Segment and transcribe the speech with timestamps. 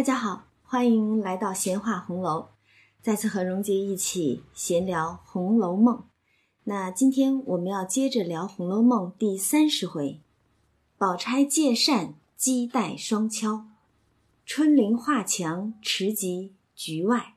[0.00, 2.46] 大家好，欢迎来到闲话红楼，
[3.02, 5.96] 再次和荣杰一起闲聊《红楼梦》。
[6.64, 10.18] 那今天我们要接着聊《红楼梦》第三十回：
[10.96, 13.66] 宝钗借扇击带双敲，
[14.46, 17.34] 春林画墙迟及局外。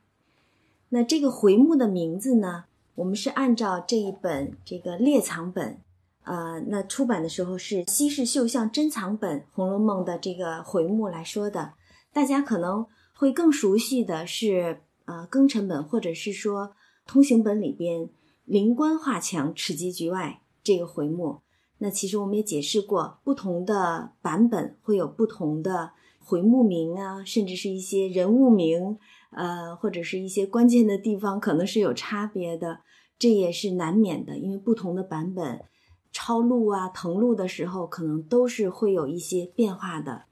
[0.87, 2.63] 那这个回目的名字呢，
[2.95, 5.81] 我们是按照这一本这个列藏本，
[6.23, 11.73] 呃，那出版的时候是西式绣像珍藏本《红楼梦》的这个回目来说的。
[12.13, 12.85] 大家可能
[13.15, 16.75] 会更熟悉的是，呃，庚辰本或者是说
[17.07, 18.09] 通行本里边
[18.45, 21.41] “灵官画墙，尺及局外”这个回目。
[21.79, 28.97] 那其实我们也解释过，不同的版本会有不同的回目名啊，甚至是一些人物名，
[29.31, 32.81] 呃，或者是一些关键的地方可能是有差别的，
[33.17, 35.65] 这也是难免的，因为不同的版本
[36.11, 40.25] 抄录啊、誊录的时候，可能都是会有一些变化的。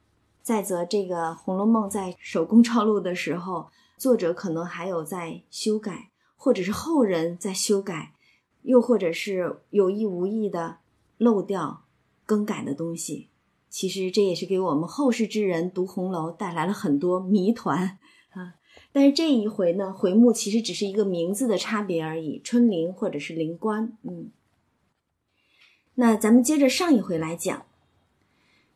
[0.52, 8.16] 再则，这个《红楼梦》在手工抄录的时候，作者可能还有在修改，或者是后人在修改，
[8.64, 10.80] 又或者是有意无意的
[11.18, 11.86] 漏掉、
[12.26, 13.30] 更改的东西。
[13.70, 17.98] 其实这也是给我们后世之人读红楼带来了很多谜团
[18.32, 18.56] 啊。
[18.92, 23.98] 但是这一回呢，回目其实只是一个名字的差别而已，春灵或者是灵官。
[24.04, 24.30] 嗯，
[25.96, 27.66] 那咱们接着上一回来讲，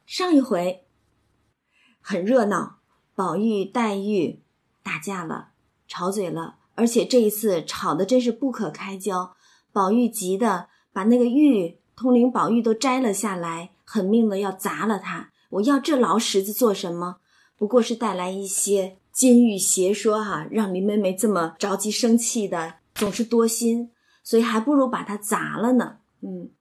[0.05, 0.83] 上一回。
[2.08, 2.75] 很热闹，
[3.16, 4.39] 宝玉、黛玉
[4.84, 5.48] 打架了，
[5.88, 9.36] 吵嘴了，而且这一次吵得真是不可开交。
[9.73, 15.31] 宝玉急得把那个玉通灵宝玉都摘了下来，狠命的要砸了他。
[15.50, 17.16] 我要这老石子做什么？
[17.58, 23.90] 不过是带来一些金玉邪说，哈，让林妹妹这么着急生气的，总是多心，
[24.23, 25.97] 所以还不如把它砸了呢。
[26.22, 26.52] 嗯，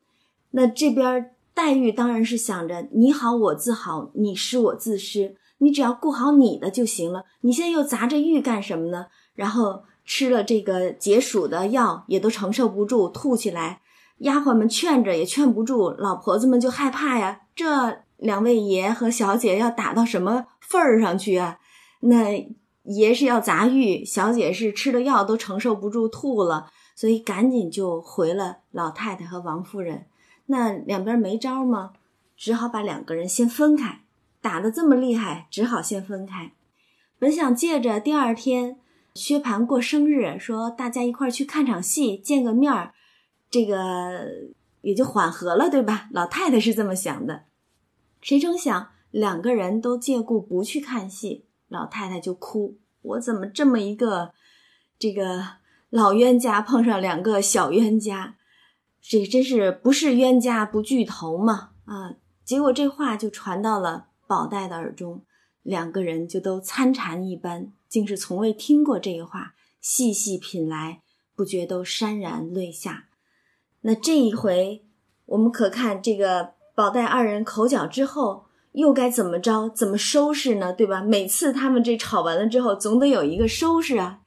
[0.53, 1.33] 那这边。
[1.55, 7.24] 黛玉当然是想着你好我自好，你失我自失，你只要顾好你的就行了。
[7.42, 9.06] 你现在又砸着玉干什么呢？
[9.34, 13.80] 然后吃了这个解暑的药，也都承受不住，吐起来。
[14.19, 17.42] 丫鬟们劝着也劝不住，老婆子们就害怕呀。
[17.55, 21.58] 这两位爷和小姐要打到什么份儿上去啊？
[22.00, 22.52] 那
[22.83, 30.06] 爷是要砸玉，小姐是吃了药都承受不住吐了，所以赶紧就回了老太太和王夫人。
[30.46, 31.92] 那两边没招吗？
[32.36, 34.00] 只好把两个人先分开。
[34.40, 36.52] 打得这么厉害，只好先分开。
[37.18, 38.77] 本想借着第二天
[39.14, 42.92] 薛蟠过生日，说大家一块去看场戏，见个面儿，
[43.48, 44.28] 这个
[44.82, 46.08] 也就缓和了，对吧？
[46.12, 47.44] 老太太是这么想的。
[48.20, 54.34] 谁成想两个人都借故不去看戏，老太太就哭：“我怎么这么一个
[54.98, 55.42] 这个
[55.88, 58.34] 老冤家碰上两个小冤家？”
[59.07, 61.73] 这真是不是冤家不聚头嘛？
[61.85, 65.23] 啊，结果这话就传到了宝黛的耳中，
[65.63, 71.03] 两个人就都参禅一般，竟是从未听过这个话，细细品来，
[71.37, 73.09] 不觉都潸然泪下。
[73.83, 74.87] 那这一回，
[75.27, 80.73] 我们可看这个宝黛二人口角之后，又该怎么着，怎么收拾呢？
[80.73, 81.03] 对吧？
[81.03, 84.21] 每次他们这吵完了之后，总得有一个收拾啊，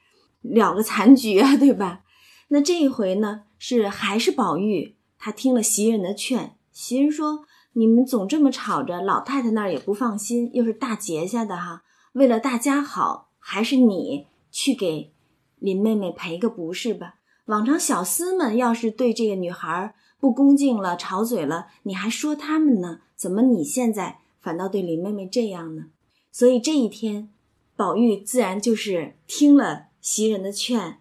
[0.43, 2.03] 了个残局啊，对吧？
[2.49, 3.45] 那这一回呢？
[3.57, 4.95] 是还是宝玉？
[5.19, 11.83] 他听了袭人的劝，袭人说：“你们总这么吵着，老太太那儿也不放心，又是大节下的哈。
[12.13, 15.11] 为了大家好，还是你去给
[15.57, 17.15] 林妹妹赔个不是吧？
[17.45, 22.99] 往常小厮们要是对这个女孩不恭敬了，吵嘴了，你还说他们呢？
[23.15, 25.85] 怎么你现在反倒对林妹妹这样呢？
[26.31, 27.29] 所以这一天，
[27.75, 30.99] 宝玉自然就是听了袭人的劝，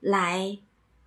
[0.00, 0.58] 来。”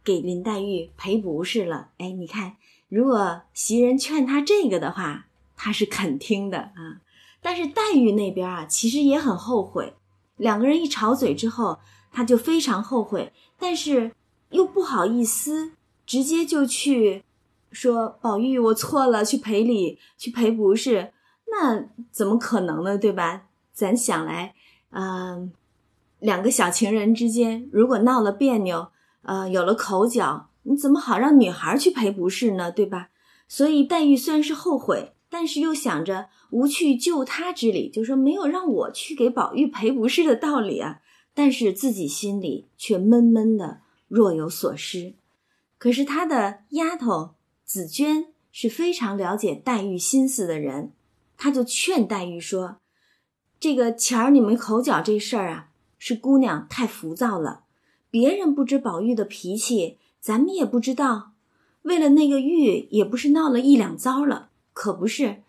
[0.06, 2.58] 给林黛玉赔不是了，哎，你看，
[2.90, 5.26] 如果袭人劝他这个的话，
[5.58, 7.02] 他是肯听的啊。
[7.42, 9.96] 但是黛玉那边啊，其实也很后悔。
[10.38, 11.80] 两个人一吵嘴之后，
[12.12, 14.12] 他就非常后悔，但是
[14.52, 15.72] 又不好意思
[16.06, 17.24] 直接就去
[17.72, 21.12] 说宝玉我错了，去赔礼，去赔不是，
[21.48, 22.96] 那怎么可能呢？
[22.96, 23.46] 对吧？
[23.74, 24.54] 咱想来，
[24.92, 25.52] 嗯，
[26.20, 28.90] 两个小情人之间如果闹了别扭。
[29.26, 32.72] 呃，有了口角，你怎么好让女孩去赔不是呢？
[32.72, 33.10] 对吧？
[33.48, 41.02] 所以黛玉虽然是后悔，但是又想着无去救他之理，就说没有让我去给宝玉赔不是的道理啊。
[41.34, 45.16] 但是自己心里却闷闷的，若有所失。
[45.78, 47.36] 可是他的丫头
[47.66, 50.94] 紫娟是非常了解黛玉心思的人，
[51.36, 52.78] 她就劝黛玉说
[53.60, 57.64] ：“这个前儿你们口角这事儿啊，是姑娘太浮躁了。”
[58.16, 61.34] 别人不知宝玉的脾气，咱们也不知道。
[61.82, 65.44] 为了那个玉，也不是闹了一两遭了，可不是。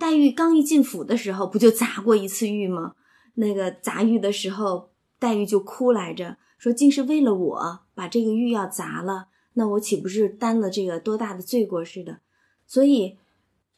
[0.00, 2.96] 黛玉刚一进府的时候，不就砸过一次玉吗？
[3.34, 12.18] 那个砸玉的时候，黛玉就哭来着，说竟是为了我把这个玉要砸了，那我岂不是担了这个多大的罪过似的？
[12.66, 13.16] 所以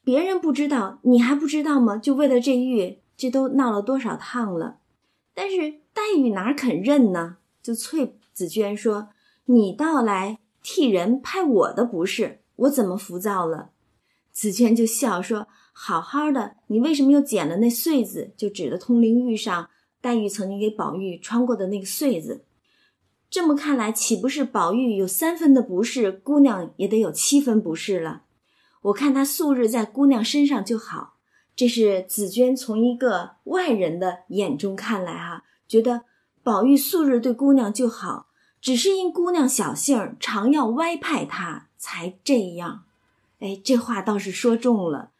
[0.03, 1.99] 别人不知道，你还不知道吗？
[1.99, 4.79] 就为了这玉，这都闹了多少趟了。
[5.35, 7.37] 但是黛玉哪肯认呢？
[7.63, 9.11] 就啐紫娟说
[9.45, 13.73] ：“你倒来替人拍我的不是，我怎么浮躁了？”
[14.33, 19.69] 紫娟就笑说：“好好的，你为什么又捡了那穗子？”就指着通灵玉上
[20.01, 22.47] 黛玉曾经给宝玉穿过的那个穗子。
[23.29, 28.23] 这么看来，岂不是宝玉有三分的不是，姑娘也得有七分不是了？
[28.85, 31.19] 我看他素日在姑娘身上就好。
[31.55, 36.05] 这是紫娟从一个外人的眼中看来，哈，觉得
[36.43, 38.29] 宝玉素日对姑娘就好，
[38.61, 42.85] 只是因姑娘小性常要歪派他，才这样。
[43.39, 45.13] 哎，这话倒是说中了，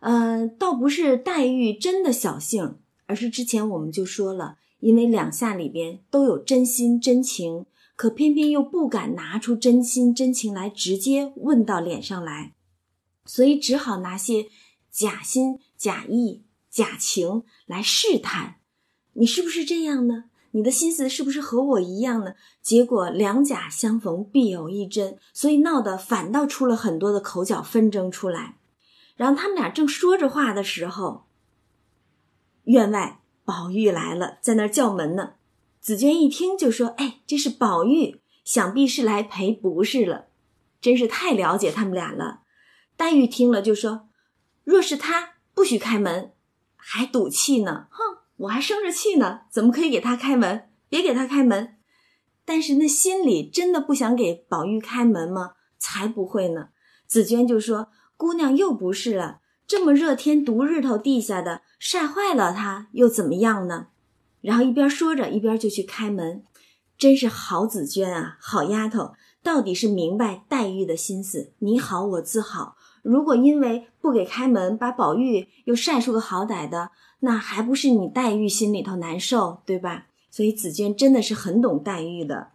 [0.00, 7.64] 嗯，倒不是黛玉真的小性，而是之前我们就说了，因为两下里边都有真心真情，
[7.96, 12.52] 可偏偏又不敢拿出真心真情来直接问到脸上来，
[13.24, 14.48] 所以只好拿些
[14.90, 18.56] 假心、假意、假情来试探，
[19.14, 20.24] 你是不是这样呢？
[20.54, 22.34] 你的心思是不是和我一样呢？
[22.60, 28.58] 结果两假相逢必有一真，所以闹得反倒出了很多的口角纷争出来。
[29.16, 31.24] 然后他们俩正说着话的时候，
[32.64, 35.34] 院外宝玉来了，在那儿叫门呢。
[35.80, 40.26] 紫娟一听就说：“哎，这是宝玉，想必是来赔不是了。
[40.80, 42.42] 真是太了解他们俩了。”
[42.96, 44.08] 黛玉听了就说
[44.64, 46.32] ：“若是他不许开门，
[46.76, 50.68] 还赌气呢，哼。”我还生着气呢，怎么可以给他开门？
[50.88, 51.76] 别给他开门！
[52.44, 55.52] 但是那心里真的不想给宝玉开门吗？
[55.78, 56.68] 才不会呢！
[57.06, 63.88] 紫娟就说：“姑娘又不是了，这么热天毒日头地下的，晒坏了他又怎么样呢？”
[64.42, 66.42] 然后一边说着，一边就去开门。
[66.98, 69.12] 真是好紫娟啊，好丫头，
[69.42, 71.52] 到底是明白黛玉的心思。
[71.58, 72.76] 你好，我自好。
[73.02, 76.90] 如果因为不给开门，把宝玉又晒出个好歹的。
[77.24, 80.06] 那还不是你黛玉心里头难受，对吧？
[80.28, 82.48] 所以紫娟真的是很懂黛玉的。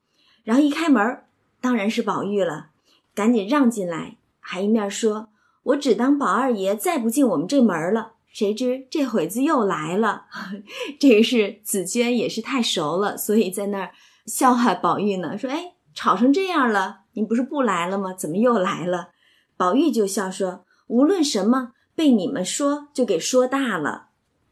[0.43, 1.23] 然后一开门，
[1.61, 2.71] 当然是宝玉了，
[3.15, 5.29] 赶紧让进来，还一面说
[5.63, 10.25] ：“我只当宝二爷再不进我们这门了。”谁知这会子又来了。
[10.99, 13.91] 这个是紫娟也是太熟了，所以在那儿
[14.25, 18.13] 笑话宝玉呢，说：“哎，吵成这样了，你不是不来了吗？
[18.13, 19.11] 怎么又来了？”
[19.55, 24.06] 宝玉就笑说：“无论什么，被你们说就给说大了。”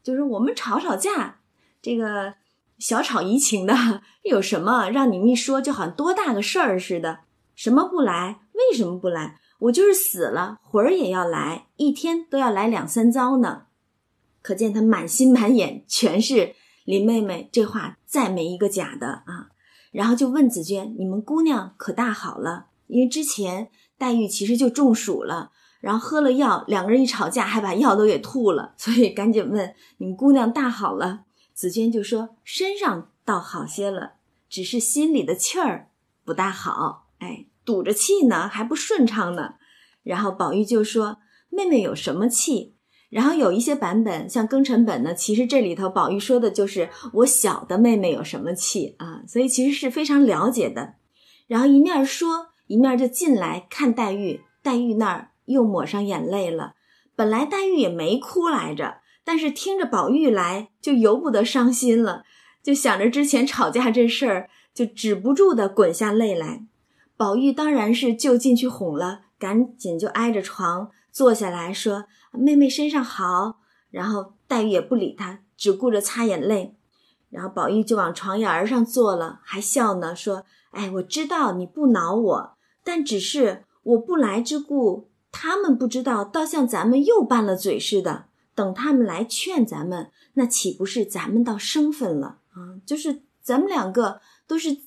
[0.05, 1.39] 就是我们吵吵架，
[1.81, 2.35] 这个
[2.77, 3.73] 小吵怡情的，
[4.21, 7.21] 有什么让你们一说，就好像多大个事儿似的。
[7.55, 8.41] 什么不来？
[8.53, 9.39] 为什么不来？
[9.57, 13.63] 我就是死了，魂儿也要来，一天都要来两三遭呢。
[14.43, 16.53] 可见他满心满眼全是
[16.83, 19.47] 林妹妹这话，再没一个假的啊。
[19.91, 22.67] 然后就问紫娟：“你们姑娘可大好了？
[22.85, 25.51] 因为之前黛玉其实就中暑了。”
[25.85, 31.25] 然后喝了药，两个人一吵架，还把药都给吐了，所以赶紧问你们姑娘大好了。
[31.53, 34.13] 紫娟就说身上倒好些了，
[34.49, 35.91] 只是心里的气儿
[36.25, 39.53] 不大好，哎，堵着气呢，还不顺畅呢。
[40.01, 41.19] 然后宝玉就说
[41.51, 42.73] 妹妹有什么气？
[43.11, 50.95] 然后有一些版本，像庚辰本呢，其实这里头宝玉说的就是我小的妹妹有什么气啊，所以其实是非常了解的。
[51.45, 55.29] 然后一面说一面就进来看黛玉，黛玉那儿。
[55.45, 56.75] 又抹上眼泪了。
[57.15, 62.23] 本来黛玉也没哭来着，但是听着宝玉来，就由不得伤心了，
[62.61, 66.65] 就想着之前吵架这事儿，就止不住的滚下泪来。
[67.17, 73.59] 宝玉当然是就进去哄了，赶紧就挨着床坐下来说：“妹妹身上好。”
[73.89, 76.75] 然后黛玉也不理他，只顾着擦眼泪。
[77.29, 88.27] 然后宝玉就往床沿儿上坐了，还笑呢，说：“哎，我知道你不恼我，但只是我不来之故。”他们不知道，倒像咱们又拌了嘴似的。
[88.55, 92.79] 等他们来劝咱们，那岂不是咱们倒生分了啊？
[92.85, 94.77] 就是咱们两个都是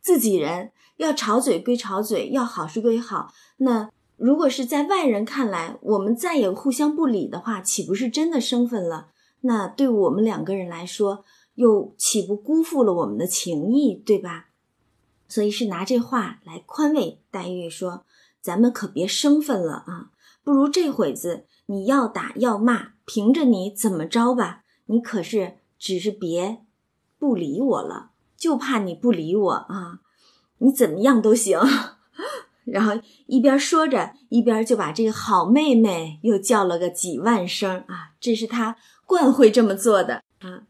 [0.00, 3.34] 自己人，要吵嘴归吵嘴，要好是归好。
[3.58, 9.08] 那如果是在外人看来，我们再也互相不理的话，岂不是真的生分了？
[9.42, 14.46] 那对我们两个人来说，又岂不辜负了我们的情谊，对吧？
[15.28, 18.06] 所以是拿这话来宽慰黛玉说。
[18.42, 20.10] 咱们可别生分了啊！
[20.42, 24.64] 不如这会子你要打要骂，凭着你怎么着吧？
[24.86, 26.64] 你可是只是别
[27.18, 30.00] 不理我了，就怕你不理我啊！
[30.58, 31.60] 你怎么样都行。
[32.66, 38.12] 然后一边说着，一边就把这个好妹妹又叫了个几万声啊！
[38.20, 40.62] 这是他惯会这么做的啊。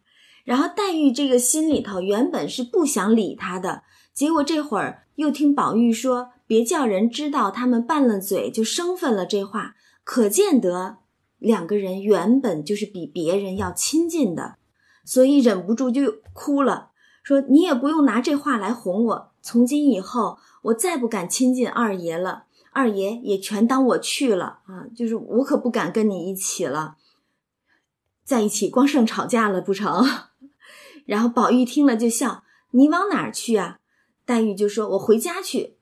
[0.45, 10.99] 然后黛玉这个心里头原本是不想理他的，结果这会儿又听宝玉说别叫人知道他们拌了嘴就生分了，这话可见得
[11.39, 14.57] 两个人原本就是比别人要亲近的，
[15.03, 16.91] 所以忍不住就哭了，
[17.23, 26.97] 说你也不用拿这话来哄我，从今以后我再不敢亲近二爷了，二爷也全当我去了啊，就是我可不敢跟你一起了，
[28.27, 30.05] 在一起光剩吵架了不成？
[31.07, 33.79] 然后宝玉听了就笑：“你往哪儿去啊？”
[34.27, 35.79] 黛玉就说：“我回家去。”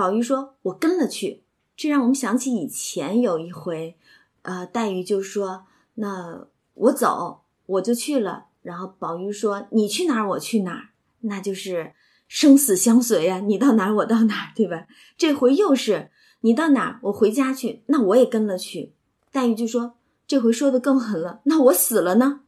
[0.00, 1.42] 宝玉说：“我跟了去。”
[1.76, 3.98] 这让我们想起以前有一回，
[4.40, 5.66] 呃，黛玉就说
[5.96, 10.88] ：“那我走，我就去了。”然后宝玉说：“你去哪儿，我去哪儿。”
[11.28, 11.92] 那就是
[12.28, 14.86] 生死相随呀，你到哪儿，我到哪儿，对吧？
[15.18, 18.94] 这回又是你到哪儿，我回家去，那我也跟了去。
[19.30, 22.40] 黛玉就说：“这回说的更狠了，那我死了呢？”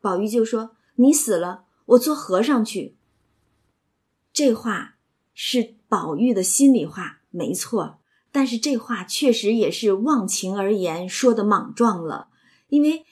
[0.00, 0.76] 宝玉就说。
[0.96, 2.94] 你死了，我做和尚去。
[4.32, 4.94] 这话
[5.34, 7.98] 是宝玉的心里话，没错。
[8.32, 12.28] 但是这话确实也是忘情而言，说的莽撞了。
[12.68, 13.04] 因为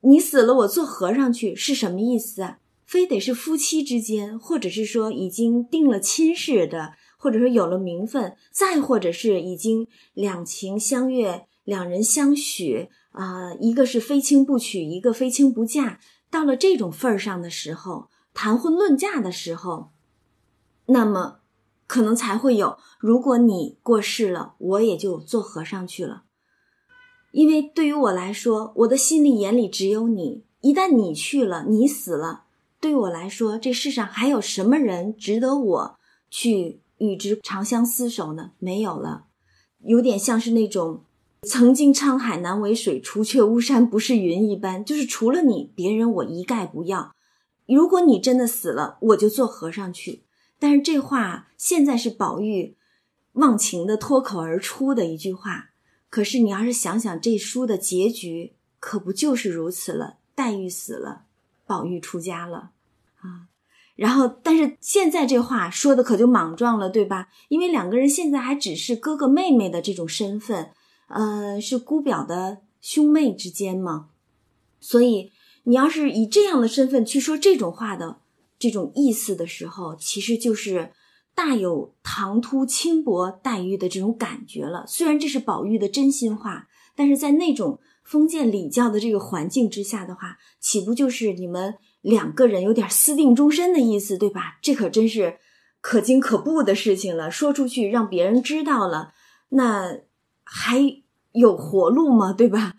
[0.00, 2.58] 你死了，我做和尚去是什么意思啊？
[2.84, 15.98] 非得是夫妻之间，或者是说已经定了亲事的，或者说有了名分，再或者是已经两情相悦，两人相许啊，一个是非亲不娶，一个非亲不嫁。
[16.30, 19.90] 到了这种份儿上的时候，谈婚论嫁的时候，
[20.86, 21.40] 那么
[21.86, 22.78] 可能才会有。
[22.98, 26.24] 如果你过世了，我也就做和尚去了。
[27.32, 30.44] 因为对于我来说，我的心里眼里只有你。
[30.60, 32.44] 一旦你去了，你死了，
[32.80, 38.52] 对我来说，这世上还有什么人值得我去与之长相厮守呢？
[38.58, 39.26] 没有了，
[39.84, 41.02] 有点像是那种。
[41.42, 47.12] 曾经沧海难为水，除却巫山不是云一般，就是除了你，别人我一概不要。
[47.68, 50.24] 如果你真的死了，我就做和尚去。
[50.58, 52.76] 但是这话现在是宝玉
[53.32, 55.70] 忘情的脱口而出的一句话。
[56.08, 60.16] 可是你要是想想这书的结局，可不就是如此了？
[60.34, 61.24] 黛玉死了，
[61.66, 62.70] 宝玉出家了，
[63.20, 63.48] 啊，
[63.96, 67.28] 然后但是现在这话说的可就莽撞了，对吧？
[67.48, 70.70] 因为两个人现在还只是哥哥妹妹的这种身份。
[71.08, 74.08] 呃，是姑表的兄妹之间嘛？
[74.80, 75.30] 所以
[75.64, 78.20] 你要是以这样的身份去说这种话的
[78.58, 80.92] 这种意思的时候，其实就是
[81.34, 84.84] 大有唐突轻薄黛玉的这种感觉了。
[84.86, 94.58] 虽然这是宝玉的真心话，但是在那种封建礼教的这个环境之下的话，岂不就是你们两个人有点私定终身的意思，对吧？
[94.62, 95.38] 这可真是
[95.80, 97.30] 可惊可怖的事情了。
[97.30, 99.12] 说出去让别人知道了，
[99.50, 100.00] 那。
[100.48, 102.32] 还有活路吗？
[102.32, 102.76] 对吧？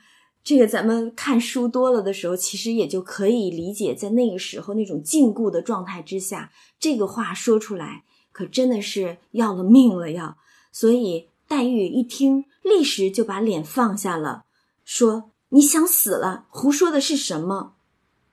[0.48, 10.38] 这个咱们看书多了的时候，其实也就可以理解，在那个时候那种禁锢的状态之下，这个话说出来，可真的是要了命了要。
[10.72, 14.46] 所以黛玉一听，立时就把脸放下了，
[14.86, 16.46] 说：“你想死了？
[16.48, 17.74] 胡说的是什么？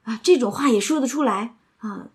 [0.03, 2.11] 啊，这种话也说得出来啊？”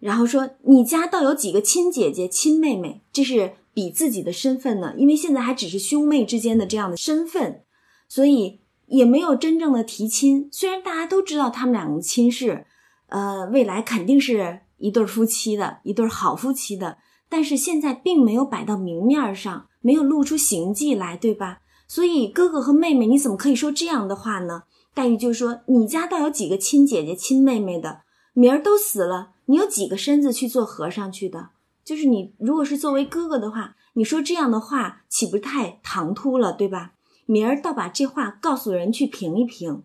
[0.00, 3.02] 然后说：“你家倒有几个亲姐姐、亲妹妹？
[3.12, 4.94] 这是。”比自己的身份呢？
[4.96, 7.62] 因为现在还只是兄妹之间的这样的身份，
[8.08, 10.48] 所以也没有真正的提亲。
[10.52, 12.66] 虽然大家都知道他们两个亲事，
[13.08, 21.60] 呃，未来肯定是一对夫妻的，一对好夫妻的，但是现在并没有摆到明面上，没有露出形迹来，对吧？
[21.88, 24.64] 所以哥哥和妹妹，你怎么可以说这样的话呢？
[24.92, 28.00] 黛玉就说：“你家倒有几个亲姐姐、亲妹妹的，
[28.32, 31.50] 明儿都死了，你有几个身子去做和尚去的？”
[31.84, 36.94] 就是你，如果是作为哥哥的话，你说这样的话，岂不太唐突了，对吧？
[37.26, 39.82] 明儿倒把这话告诉人去评一评。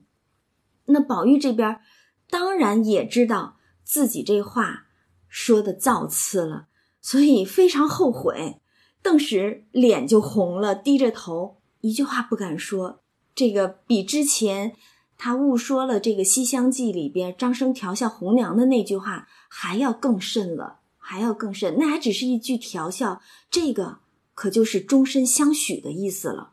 [0.86, 1.82] 那宝玉这边
[2.30, 4.86] 当然也知道自己这话
[5.28, 6.68] 说的造次了，
[7.02, 8.62] 所以非常后悔，
[9.04, 13.04] 顿时脸就红了，低着头，一句话不敢说。
[13.36, 14.74] 这个比之前
[15.18, 20.78] 他误说了这个《西厢记》里边张生调笑红娘的那句话还要更甚了。
[21.04, 23.98] 还要更甚，那还只是一句调笑，这个
[24.34, 26.51] 可就是终身相许的意思了。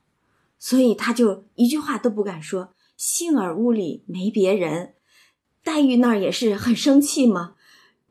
[0.59, 2.75] 所以他就一句话都不敢说。
[2.97, 4.95] 幸而屋里没别人，
[5.63, 7.55] 黛玉那儿也是很生气嘛，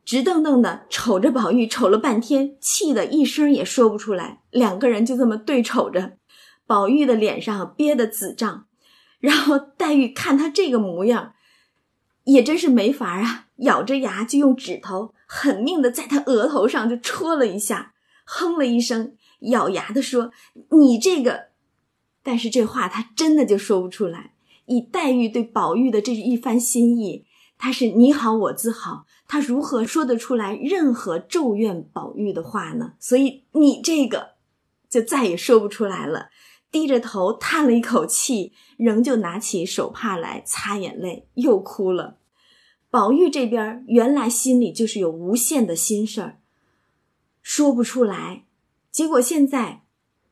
[0.06, 4.44] 直瞪瞪的瞅着宝玉，瞅了半天，气得一声也说不出来。
[4.50, 6.18] 两个人就这么对瞅着，
[6.66, 8.68] 宝玉的脸上憋得紫胀，
[9.20, 11.34] 然后黛玉看他这个模样，
[12.24, 15.14] 也真是没法啊，咬着牙就用指头。
[15.26, 20.32] 狠命的在他额头上就戳了一下，哼了一声，咬牙的说
[20.72, 21.47] ：“你这个……”
[22.28, 24.34] 但是这话他真的就说不出来。
[24.66, 27.24] 以黛玉对宝玉的这一番心意，
[27.58, 32.96] 他是你好我自好，他如何说得出来任何咒怨宝玉的话呢？
[33.00, 34.32] 所以你这个
[34.90, 36.28] 就再也说不出来了。
[36.70, 42.18] 低着头叹了一口气，仍旧拿起手帕来擦眼泪，又哭了。
[42.90, 46.40] 宝玉这边原来心里就是有无限的心事儿，
[47.42, 48.44] 说不出来，
[48.92, 49.84] 结果现在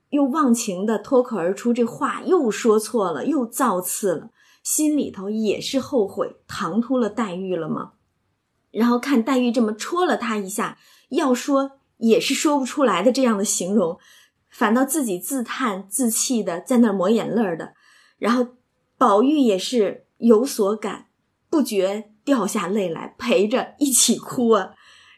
[0.09, 4.29] 又忘情的脱口而出，这话又说错了，又造次了。
[4.63, 7.93] 心里头也是后悔，唐突了黛玉了吗？
[8.71, 10.77] 然后看黛玉这么戳了他一下，
[11.09, 13.99] 要说也是说不出来的这样的形容，
[14.49, 17.73] 反倒自己自叹自气的在那儿抹眼泪的。
[18.17, 18.55] 然后
[18.97, 21.07] 宝玉也是有所感，
[21.49, 24.71] 不觉掉下泪来，陪着一起哭啊。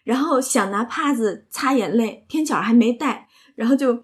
[0.04, 4.04] 然后想拿帕子擦眼泪，天巧还没带，然后就。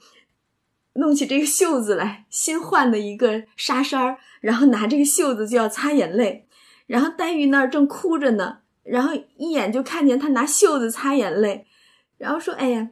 [0.95, 6.47] 弄起这个袖子来，新换的一个纱衫儿，然后拿这个袖子就要擦眼泪，
[6.85, 11.65] 然后黛玉那儿正哭着呢，然后一眼就看见他拿袖子擦眼泪，
[12.19, 12.91] 然后说：“哎呀，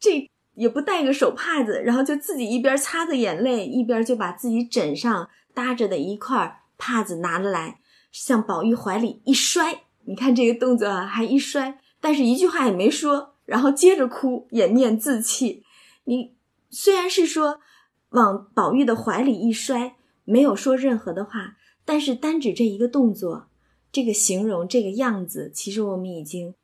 [0.00, 7.78] 这也不带个手帕子。”然后就自己一边擦着眼泪，一边就把自己枕上搭着的一块帕子拿了来，
[8.10, 9.82] 向宝玉怀里一摔。
[10.06, 15.62] 你看这个动作，还一摔，但是一句话也没说，然后接着哭，掩面自弃。
[16.04, 16.33] 你。
[16.74, 17.60] 虽然是说
[18.08, 23.46] 往宝玉的怀里一摔，没有说任何的话，但是单指这一个动作，
[23.92, 26.54] 这个形容，这个样子，其实我们已经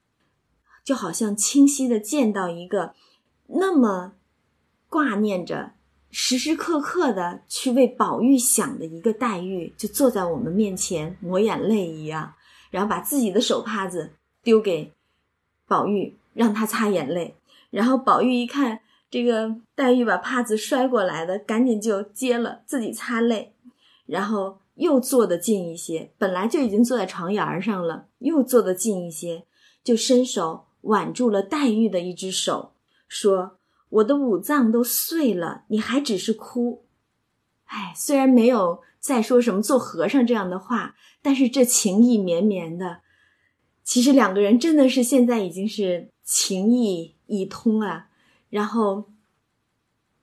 [0.84, 2.94] 就好像清晰的见到一个
[3.46, 4.14] 那么
[4.88, 5.74] 挂念着、
[6.10, 12.34] 时时刻刻的去为宝玉想的一个黛玉，就坐在我们面前抹眼泪一样，
[12.70, 14.92] 然后把自己的手帕子丢给
[15.68, 17.36] 宝玉，让他擦眼泪，
[17.70, 18.80] 然后宝玉一看。
[19.10, 23.54] 这个黛玉把帕子摔过来的，赶紧就接了，自己擦泪，
[24.06, 26.12] 然后又坐得近一些。
[26.16, 29.44] 本来就已经坐在床沿上了，又坐得近一些，
[29.82, 32.74] 就伸手挽住了黛玉的一只手，
[33.08, 33.58] 说
[33.90, 36.84] ：“我的五脏都碎了，你还只是哭。”
[37.66, 43.00] 哎，虽然没有再说什么做和尚这样的话，但是这情意绵绵的，
[43.82, 48.06] 其实两个人真的是现在已经是情意已通啊。
[48.50, 49.08] 然后，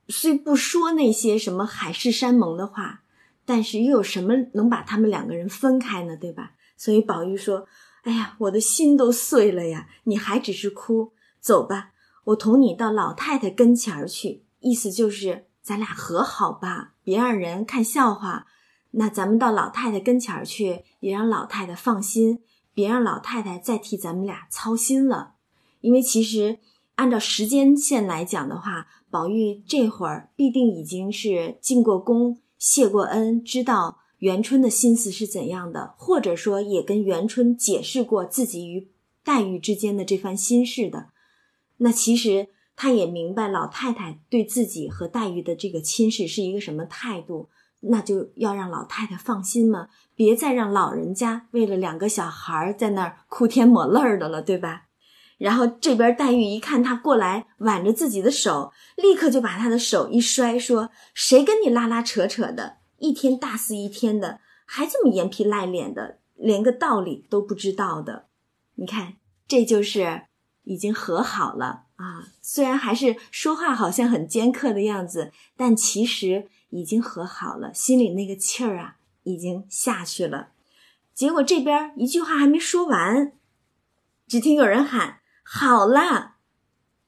[0.10, 3.04] 虽不说那些什么海誓山盟的话，
[3.46, 6.18] 但是又有什么能把他们两个人分开呢？
[6.18, 6.52] 对吧？
[6.76, 7.66] 所以宝玉说
[8.04, 9.88] ：“哎呀，我的心都碎了呀！
[10.04, 11.92] 你还只是哭，走吧，
[12.26, 14.44] 我同你到老太太跟前儿去。
[14.60, 18.46] 意思就是咱俩和好吧，别让人看笑话。
[18.92, 25.36] 那咱们到老太太跟前儿去，也让老太太放心，别让老太太再替咱们俩操心了。
[25.80, 26.60] 因为其实。”
[26.98, 38.90] 按照时间线来讲的话，宝玉这会儿必定已经是进过宫、谢过恩，知道元春的心思是怎样的，或者说也跟元春解释过自己与
[39.24, 41.10] 黛玉之间的这番心事的。
[41.78, 47.50] 那其实他也明白老太太对自己和黛玉的这个亲事是一个什么态度，
[47.82, 54.87] 那就要让老太太放心嘛，别再让老人家为了两个小孩在那儿哭天抹泪的了，对吧？
[55.38, 62.78] 然后这边黛玉一看他过来挽着自己的手，立刻就把他的手一摔，说：“谁跟你拉拉扯扯的？
[62.98, 68.26] 一天大肆一天的，还这么严皮赖脸的，连个道理都不知道的。
[68.76, 69.14] 你看，
[69.48, 70.24] 这就是
[70.64, 72.30] 已经和好了啊！
[72.42, 80.50] 虽然还是说话好像很尖刻的样子，但其实已经和好了，心里那个气儿啊已经下去了。
[81.14, 83.34] 结果这边一句话还没说完，
[84.28, 85.20] 只听有人喊。
[85.50, 86.34] 好了，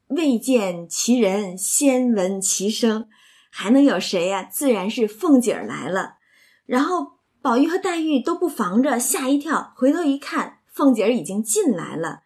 [0.07, 3.09] 未见其人，先闻其声，
[3.49, 4.43] 还能有谁呀？
[4.45, 6.15] 自然是凤姐儿来了。
[6.65, 12.21] 然后宝玉和黛玉都不防着，吓一跳，回头一看，凤姐儿已经进来了。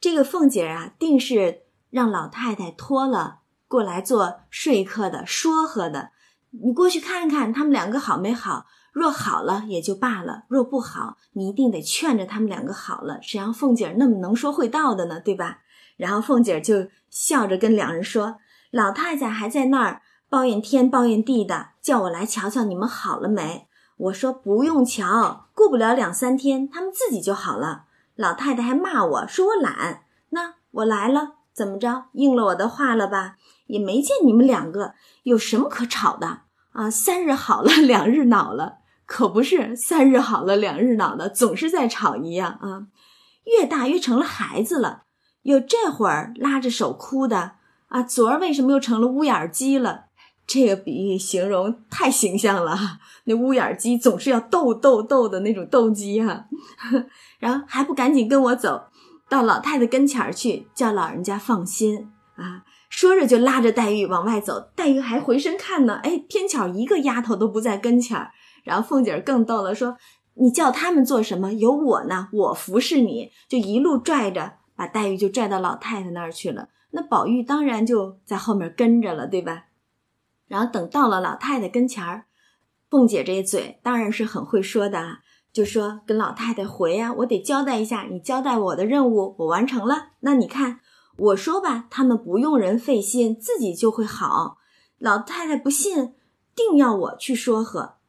[0.00, 6.12] 这个凤姐儿啊，定是让老太太托了过来做说客的、说和的。
[6.52, 8.64] 你过去看看，他们两个好没好？
[8.92, 13.18] 若好了也就罢了，若不好，你一定得劝着他们两个好了。
[13.22, 15.20] 谁让凤姐儿那么能说会道的呢？
[15.20, 15.58] 对吧？
[15.96, 18.38] 然后凤姐儿就笑着跟两人说
[18.72, 27.84] ：“老太太还在那儿抱怨天抱怨地的，叫我来瞧瞧你们好了没。”我说：“不用瞧，过不了两三天，他们自己就好了。”
[28.16, 30.02] 老太太还骂我说我懒。
[30.30, 32.06] 那我来了，怎么着？
[32.12, 33.36] 应了我的话了吧？
[33.66, 36.40] 也没见你们两个有什么可吵的
[36.72, 36.90] 啊！
[36.90, 38.79] 三日好了，两日恼了。
[39.10, 42.86] 可不是三日好了两日恼的，总是在吵一样啊！
[43.44, 45.02] 越大越成了孩子了，
[45.42, 47.54] 又这会儿拉着手哭的
[47.88, 48.04] 啊！
[48.04, 50.04] 昨儿为什么又成了乌眼鸡了？
[50.46, 52.78] 这个比喻形容太形象了！
[53.24, 56.46] 那乌眼鸡总是要斗斗斗的那种斗鸡哈，
[57.40, 58.84] 然后还不赶紧跟我走
[59.28, 62.62] 到老太太跟前儿去，叫老人家放心啊！
[62.88, 68.30] 说着就拉着黛玉往外走，黛玉还回身看呢，哎，偏巧一个丫头都不在跟前儿。
[68.64, 69.96] 然后凤姐儿更逗了，说
[70.34, 71.52] ：“你叫他们做什么？
[71.52, 76.68] 有我呢，我服侍你。”就一路拽着，把黛玉就拽到老太太那儿去了。
[76.90, 79.66] 那宝玉当然就在后面跟着了，对吧？
[80.48, 82.26] 然后等到了老太太跟前儿，
[82.88, 85.18] 凤姐这嘴当然是很会说的，
[85.52, 90.08] 就说跟老太太回呀，我得交代一下，你交代我的任务我完成了。
[90.20, 90.80] 那你看
[91.16, 94.58] 我说吧，他们不用人费心，自己就会好。
[94.98, 96.14] 老太太不信，
[96.56, 97.99] 定要我去说和。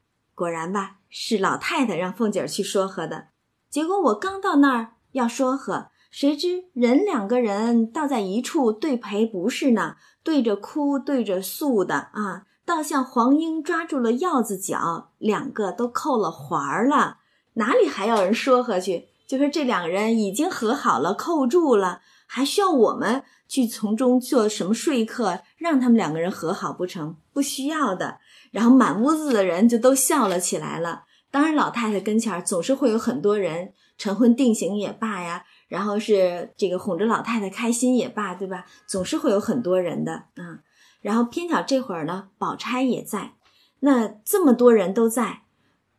[0.41, 3.27] 果然吧，是老太太让凤姐去说和的。
[3.69, 9.97] 结果我刚到那儿要说和，谁知人两个人倒在一处对赔不是呢？
[10.23, 17.17] 对着哭，对着诉的啊，倒像黄莺抓住了鹞子脚，两个都扣了环儿了，
[17.53, 19.09] 哪里还要人说和去？
[19.27, 27.15] 就说这两个人已经和好了，扣住了，还需要我们去从中做什么说客，让他们两个人和好不成？
[27.31, 28.20] 不需要的。
[28.51, 31.05] 然后满屋子的人就都笑了起来了。
[31.31, 35.45] 当然，老太太跟前儿总是会有很多人，成婚定型也罢呀。
[35.69, 38.65] 然后是这个哄着老太太开心也罢，对吧？
[38.85, 40.59] 总是会有很多人的啊。
[40.99, 43.35] 然后偏巧这会儿呢，宝钗也在，
[43.79, 45.43] 那这么多人都在，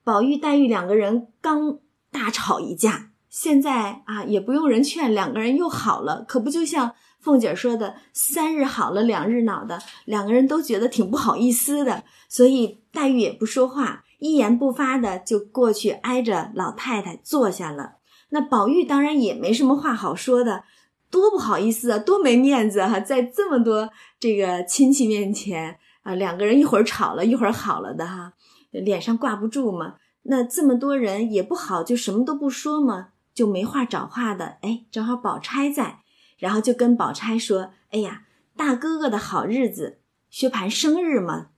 [0.04, 1.78] 宝玉、黛玉两个人刚
[2.10, 17.98] 大吵一架，现在啊也不用人劝，两个人又好了，可不就像凤姐说的“三日好了，两日恼”的，两个人都觉得挺不好意思的，所以黛玉也不说话，一言不发的就过去挨着老太太坐下了。
[18.30, 20.64] 那宝玉当然也没什么话好说的，
[21.10, 28.32] 多不好意思啊，多没面子哈，在这么多这个亲戚面前啊，两个人一会儿吵了一会儿好了的哈，
[28.72, 29.94] 脸上挂不住嘛。
[30.24, 34.58] 那这么多人也不好，就什么都不说嘛，就没话找话的。
[34.62, 35.98] 哎，正好宝钗在，
[36.42, 38.24] 然后就跟宝钗说：“哎呀，
[38.56, 41.50] 大哥哥的好日子，薛蟠生日嘛，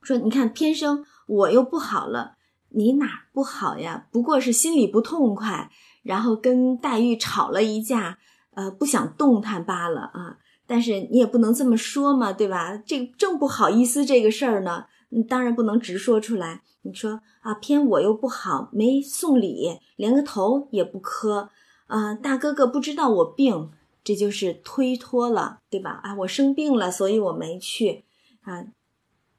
[0.00, 2.38] 说你看偏生我又不好了，
[2.70, 4.06] 你哪不好呀？
[4.10, 5.70] 不过是心里不痛快。”
[6.02, 8.16] 然后跟黛玉吵了一架，
[8.54, 10.38] 呃，不想动弹罢了啊。
[10.66, 12.74] 但是你也不能这么说嘛，对吧？
[12.86, 14.86] 这正不好意思这个事儿呢，
[15.28, 16.62] 当然不能直说出来。
[16.80, 21.50] 你说啊，偏我又不好，没送礼，连个头也不磕
[21.88, 22.14] 啊。
[22.14, 23.70] 大哥哥不知道我病，
[24.06, 25.98] 这就是推脱了，对吧？
[26.04, 28.04] 啊，我生病了，所以我没去
[28.42, 28.66] 啊。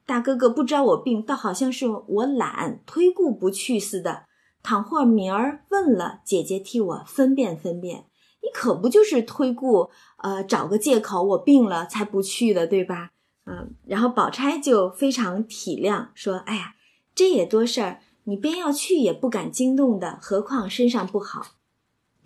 [0.04, 4.24] 大哥哥不知道我病，倒好像是我懒，推故不去似的。
[4.62, 8.04] 倘或明儿问了，姐姐替我分辨分辨，
[8.42, 13.12] 你可不就是推故，呃，找个借口我病了才不去的，对吧？
[13.46, 16.74] 嗯，然后宝钗就非常体谅，说：“哎呀，
[17.14, 21.46] 这也多事儿，你便要去也不敢惊动的，何况身上不好，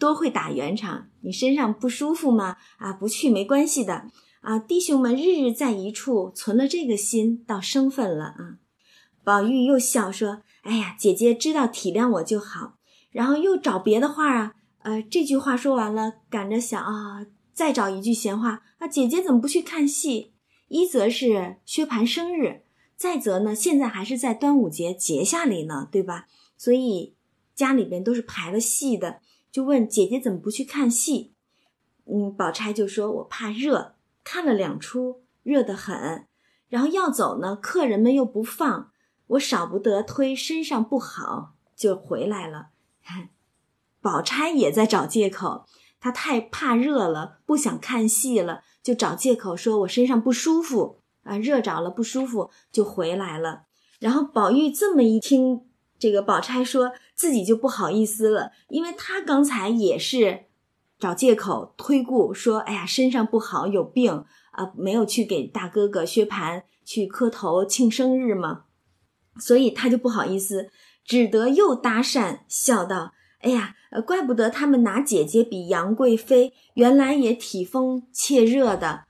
[0.02, 1.06] 多会打圆场。
[1.20, 2.56] 你身上不舒服吗？
[2.78, 4.06] 啊，不去没关系的。
[4.40, 8.58] 啊，弟兄们日日在一处，存了这个心，倒生分了啊。”
[9.22, 10.42] 宝玉又笑说。
[10.62, 12.78] 哎呀，姐姐知道体谅我就好，
[13.10, 20.32] 然后又找别的话啊，呃，这句话说完了，赶着想啊，再找一句闲话啊，姐姐怎么不去看戏？
[20.68, 22.62] 一则是薛蟠生日，
[22.96, 26.26] 再则呢，现在还是在端午节节下里呢，对吧？
[26.56, 27.14] 所以
[27.56, 29.20] 家里边都是排了戏的，
[29.52, 31.34] 就问姐姐怎么不去看戏？
[32.06, 36.26] 嗯，宝钗就说：“我怕热，看了两出，热得很，
[36.68, 38.88] 然后要走呢，客人们又不放。”
[39.28, 42.70] 我少不得推身上不好就回来了，
[44.02, 45.64] 宝钗也在找借口，
[46.00, 53.62] 她太怕热了，不想看戏了，就找借口说我身上不舒服啊，热着了不舒服就回来了。
[54.00, 55.62] 然后宝玉这么一听，
[56.02, 60.46] 这个宝钗说自己就不好意思了，因为她刚才也是
[60.98, 68.64] 找借口推故说，哎呀身上不好有病啊，没有去给大哥哥薛蟠去磕头庆生日嘛。
[69.38, 70.70] 所以他就不好意思，
[71.04, 73.12] 只得又搭讪笑道
[73.42, 79.04] ：“哎呀，怪不得他们拿姐姐比杨贵妃，原来也体风怯热的。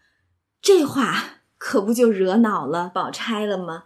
[0.60, 3.84] 这话可不就惹恼了宝钗了吗？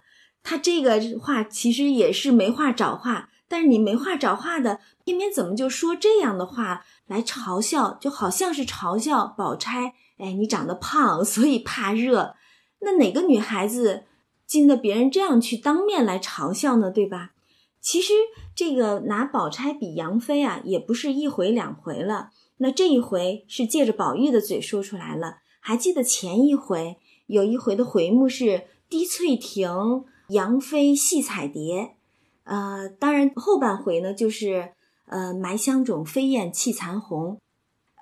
[0.49, 9.95] 他这个话其实也是没话找话，但是你没话找话的，偏偏怎么就说这样的话来嘲笑，就好像是嘲笑宝钗。
[10.19, 12.37] 哎，你长得胖，所以怕热。
[12.83, 14.05] 那哪个女孩子？”
[14.47, 17.33] 经得别人这样去当面来嘲笑呢，对吧？
[17.81, 18.13] 其实
[18.55, 22.31] 这个拿宝钗比杨妃啊，也不是一回两回了。
[22.59, 25.39] 那这一回是借着宝玉的嘴说出来了。
[25.59, 31.97] 还记得前一回有一回的回目是滴翠亭、杨妃戏彩蝶，
[32.45, 34.73] 呃，当然后半回呢就是
[35.07, 37.39] 呃埋香冢飞燕泣残红，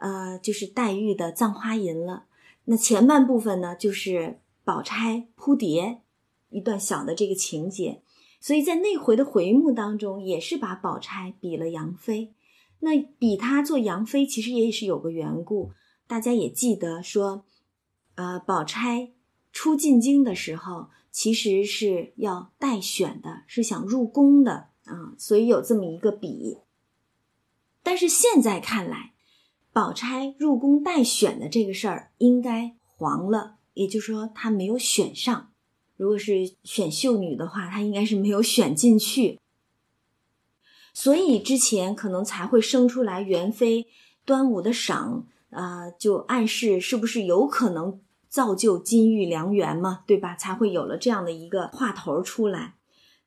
[0.00, 2.24] 呃，就是黛玉的葬花吟了。
[2.64, 6.00] 那前半部分呢就是宝钗扑蝶
[6.50, 8.02] 一段小的这个情节，
[8.40, 12.32] 所以在那回的回目当中也是把宝钗比了杨妃。
[12.80, 15.72] 那比她做杨妃其实也是有个缘故，
[16.06, 17.44] 大家也记得说，
[18.14, 19.10] 呃，宝钗。
[19.56, 26.59] 初进京的时候，其实是要待选的，是想入宫的啊，所以有这么一个比。
[27.85, 29.14] 但是现在看来，
[29.72, 35.53] 宝钗入宫待选的这个事儿应该黄了，也就是说她没有选上。
[35.96, 39.38] 如果是选秀女的话，她应该是没有选进去，
[40.92, 43.87] 所以之前可能才会生出来元妃
[44.24, 48.00] 端午的赏啊，就暗示是不是有可能。
[48.34, 50.34] 造就金玉良缘嘛，对吧？
[50.34, 52.74] 才会有了这样的一个话头出来。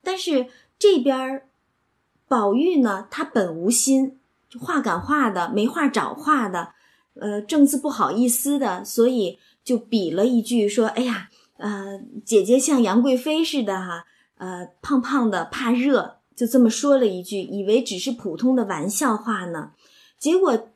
[0.04, 1.48] 但是这边
[2.28, 4.20] 宝玉呢，他本无心，
[4.60, 6.74] 话赶话的，没话找话的，
[7.14, 14.04] 呃，正字不好意思的，所以就比了一句说：“哎呀，呃，姐姐像杨贵妃似的哈，
[14.36, 19.72] 呃，胖胖的怕热，就这么说了一句，以为只是普通的玩笑话呢，
[20.20, 20.68] 结果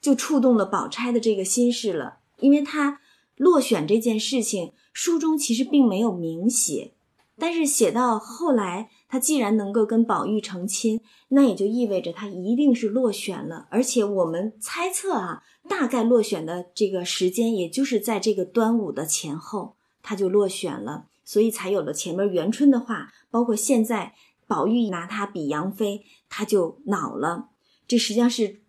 [0.00, 2.98] 就触动了宝钗的这个心事了，因为她。”
[3.40, 6.92] 落选这件事情，书中其实并没有明写，
[7.38, 13.66] 但是写到后来，他既然能够跟宝玉成亲，那也就意味着他一定是落选了。
[13.70, 24.12] 而且我们猜测啊，大概落选的这个时间，也就是在这个端午的前后，他就落选了，所以才有了前面元春的话，包括现在
[24.46, 27.48] 宝玉拿他比杨妃，他就恼了。
[27.88, 28.60] 这实际上是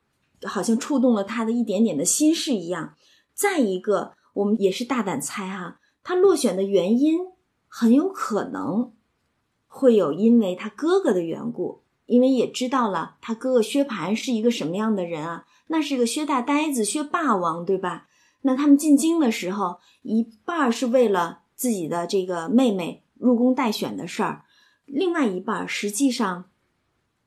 [0.43, 2.95] 好像触动了他的一点点的心事一样。
[3.33, 4.13] 再一个。
[4.33, 7.19] 我们也是大胆猜哈，他落选的原因
[7.67, 8.93] 很有可能
[9.67, 18.07] 会有因为他哥哥的缘故，因为也知道了他哥哥薛蟠是一个什么样的人啊，那是个薛大呆子、薛霸王，对吧？
[18.41, 24.45] 那他们进京的时候，一半是为了自己的这个妹妹入宫待选的事儿，
[24.85, 26.45] 另外一半实际上，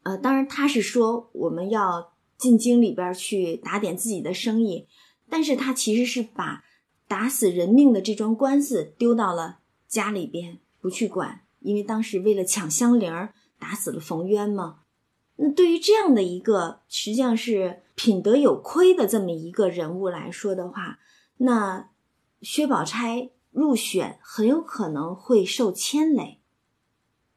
[0.02, 4.88] 呃，当然他是说我们要进京里边去打点自己的生意，
[5.28, 6.64] 但是他其实是把。
[7.06, 14.80] 打死人命的这桩官司丢到了家里边，不去管，因为当时为了抢香菱儿，打死了冯渊嘛。
[15.36, 20.98] 那对于这样的一个实际上是品德有亏的这么一个人物来说的话，
[21.38, 21.90] 那
[22.40, 26.40] 薛宝钗入选很有可能会受牵累。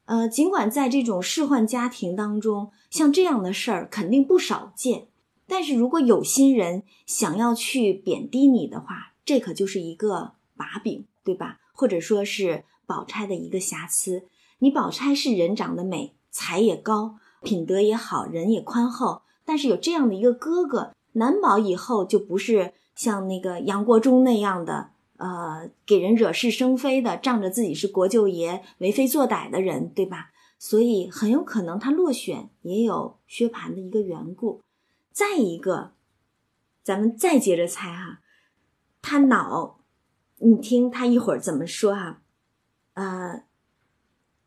[0.05, 5.07] 呃，尽管在这种仕宦家庭当中，像这样的事儿肯定不少见，
[5.45, 11.59] 但是如果有心人想要去贬低你的话，这可就是一个把柄，对吧？
[11.73, 14.23] 或者说是宝钗的一个瑕疵。
[14.59, 19.23] 你宝钗是人长得美，才也高，品德也好，人也宽厚。
[19.43, 30.29] 但是有这样的一个哥哥，难保以后就不是像那个杨国忠那样的，呃，给人惹是生非的，仗着自己是国舅爷为非作歹的人，对吧？
[30.57, 34.61] 所以很有可能他落选也有薛蟠的一个缘故。
[35.11, 35.91] 再一个，
[36.81, 38.21] 咱们再接着猜哈。
[39.09, 39.79] 他恼，
[40.39, 42.19] 你听他一会儿怎么说哈？
[42.93, 43.43] 呃，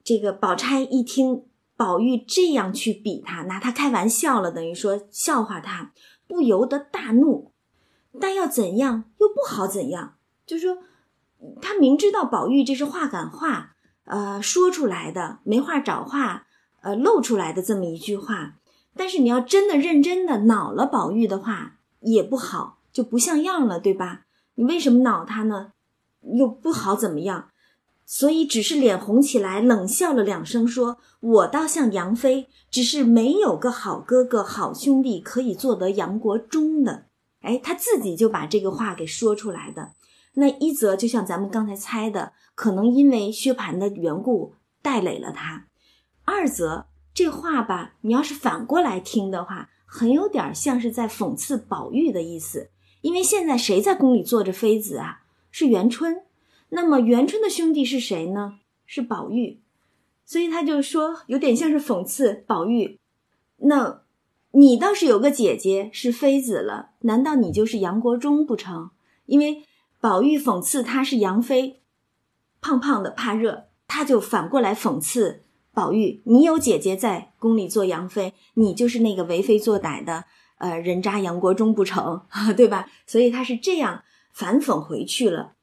[0.05, 1.47] 这个宝钗一听
[1.77, 5.95] 宝玉这样去比他，拿他开玩笑了，等于说笑话他，
[6.29, 7.53] 不由得大怒。
[8.21, 10.83] 但要怎样又不好怎样，就是说
[11.63, 16.47] 他明知道宝玉这是话赶话，呃，说出来的没话找话，
[16.83, 18.57] 呃，露出来的这么一句话。
[18.95, 24.27] 但是你要真的认真的恼了宝玉的话，也不好，就不像样了，对吧？
[24.61, 25.73] 你为什么恼他呢？
[26.37, 27.49] 又不好怎么样，
[28.05, 37.07] 所以只是脸红起来，冷笑了两声，说：“我倒像杨妃，只是没有个好哥哥、好兄弟可以做得杨国忠的。”
[37.41, 39.93] 哎，他自己就把这个话给说出来的。
[40.35, 45.65] 那一则就像咱们刚才猜的，可能因为薛蟠的缘故带累了他；
[46.27, 52.69] 二则这话吧，你要是反过来听的话，很有点像是在讽刺宝玉的意思。
[53.01, 55.23] 因为现在谁在宫里坐着妃子啊？
[55.51, 56.23] 是元春。
[56.71, 58.59] 那么元春的兄弟是谁呢？
[58.87, 59.61] 是宝玉。
[60.25, 63.01] 所以他就说，有点像是讽刺宝玉。
[63.57, 64.03] 那，
[64.53, 68.91] 你倒是有个姐姐是妃子了，难道你就是杨国忠不成？
[69.27, 69.65] 因为
[70.01, 71.81] 宝玉讽刺他是杨妃，
[72.61, 80.25] 胖胖的怕热，他就反过来讽刺宝玉：你有姐姐在宫里做杨妃，你就是那个为非作歹的。
[80.61, 82.23] 呃，人渣杨国忠不成，
[82.57, 82.89] 对吧？
[83.07, 85.55] 所以他是这样反讽回去了。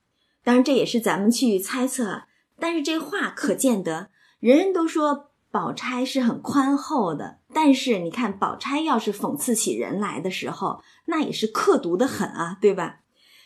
[0.43, 2.23] 当然，这也是咱们去猜测，
[2.59, 13.01] 但是这话可见得，人人都说宝钗是很宽厚的，但是你看宝钗要是讽刺起人来的时候，那也是刻毒的很啊，对吧？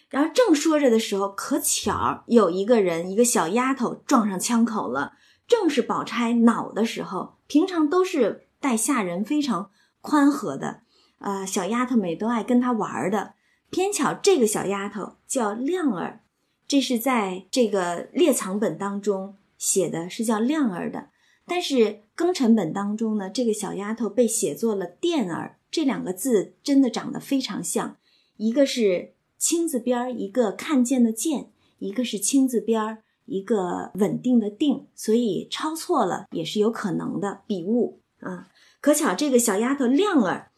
[0.09, 5.13] 然后正说着的时候，可巧有一个人，一个小丫头撞上枪口了。
[5.47, 10.83] 正是宝钗恼的时候，平常都是待下人非常宽和的，
[11.21, 13.33] 呃，小丫头们都爱跟她玩的。
[13.69, 16.21] 偏巧这个小丫头叫亮儿，
[16.67, 21.09] 这是在这个列藏本当中写的是叫亮儿的，
[21.45, 27.95] 但是庚辰本当中呢，这个小丫头被写作了电儿，这两个字真的长得非常像，
[28.37, 33.03] 一个是青字边儿，一个看见的见，一个是青字边儿。
[33.25, 38.49] 一个稳定的定，所以抄错了也是有可能的笔误啊。
[38.81, 40.50] 可巧这个小丫头亮儿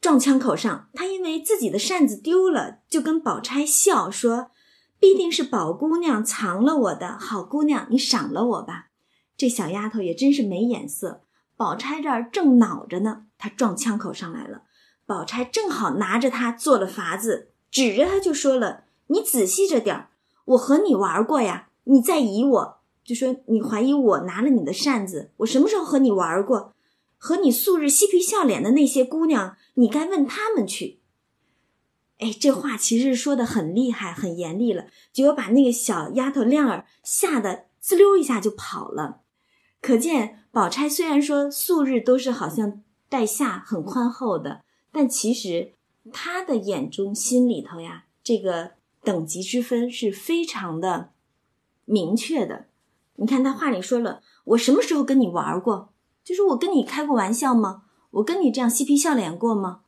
[0.00, 4.50] 撞枪口上，他因为自己的扇子丢了，就跟宝钗笑说
[4.98, 8.86] ：“必定是宝姑娘藏了我的好姑娘，你赏了我吧。”
[9.36, 11.20] 这小丫头也真是没眼色。
[11.54, 14.62] 宝钗这儿正恼着呢，她撞枪口上来了。
[15.04, 20.08] 宝钗正好拿着她做了法子，指着她就说了：“你仔细着点儿，
[20.46, 26.72] 我和你玩过呀。”你再疑我，就说你怀疑我拿了你的扇子，我什么时候和你玩过？
[27.18, 31.00] 和你素日嬉皮笑脸的那些姑娘，你该问他们去。
[32.18, 39.22] 哎，这话其实说的很厉害，很严厉了，结果把那个小丫头亮儿吓得滋溜一下就跑了。
[39.80, 45.72] 可见宝钗虽然说素日都是好像待下很宽厚的，但其实
[46.12, 51.12] 她的眼中心里头呀，这个等级之分是非常的。
[51.86, 52.66] 明确的，
[53.16, 55.94] 你看他话里说了，我什么时候跟你玩过？
[56.22, 57.84] 就是我跟你开过玩笑吗？
[58.10, 59.82] 我跟你这样嬉皮笑脸过吗？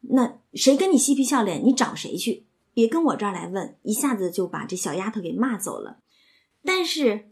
[0.00, 1.64] 那谁跟你嬉皮笑脸？
[1.64, 2.46] 你找谁去？
[2.72, 5.98] 别跟我这儿来问，一下子就把这小丫头给骂走了。
[6.62, 7.30] 但是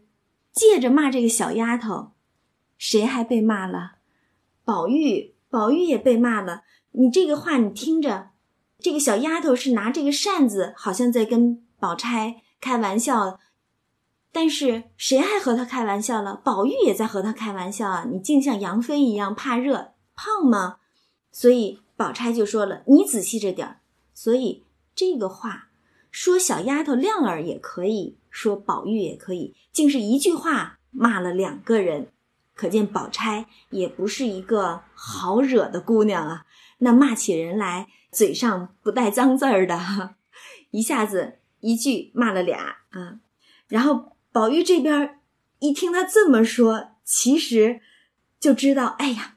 [0.51, 2.11] 借着骂这个小丫头，
[2.77, 3.97] 谁还被骂了？
[4.65, 6.63] 宝玉，宝玉也被骂了。
[6.91, 8.31] 你这个话你听着，
[8.79, 13.39] 这个小丫头是拿这个扇子，好像在跟宝钗开玩笑。
[14.33, 16.35] 但是谁还和他开玩笑了？
[16.35, 18.05] 宝玉也在和他开玩笑啊！
[18.11, 20.79] 你竟像杨妃一样怕热胖吗？
[21.31, 23.79] 所以宝钗就说了：“你仔细着点儿。”
[24.13, 25.69] 所以这个话
[26.11, 32.11] 说小丫头亮儿也可以说宝玉也可以，竟是一句话骂了两个人，
[32.53, 36.45] 可见宝钗也不是一个好惹的姑娘啊！
[36.79, 40.15] 那骂起人来嘴上不带脏字儿的，
[40.71, 43.19] 一下子一句骂了俩啊，
[43.69, 44.17] 然后。
[44.29, 45.19] 宝玉这边
[45.57, 47.81] 一听他这么说，其实
[48.39, 49.36] 就知道，哎呀，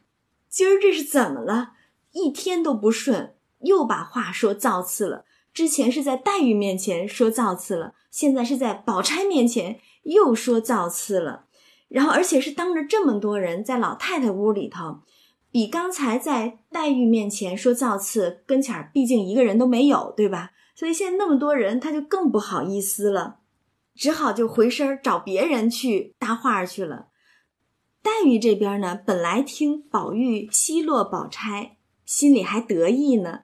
[0.50, 1.74] 今儿这是怎么了？
[2.10, 5.24] 一天都不顺，又把话说造次了。
[5.54, 11.44] 之前是在黛玉面前说造次了，现在是在宝钗面前又说造次了。
[11.86, 15.02] 然后，而且是当着这么多人，在老太太屋里头，
[15.52, 20.50] 比刚才在黛玉面前说造次跟前儿，毕竟一个人都没有，对吧？
[20.74, 23.36] 所以现在那么多人，他就更不好意思了。
[23.94, 27.08] 只好就回身找别人去搭话去了。
[28.02, 33.40] 黛玉这边呢，本来听宝玉奚落宝钗，心里还得意呢，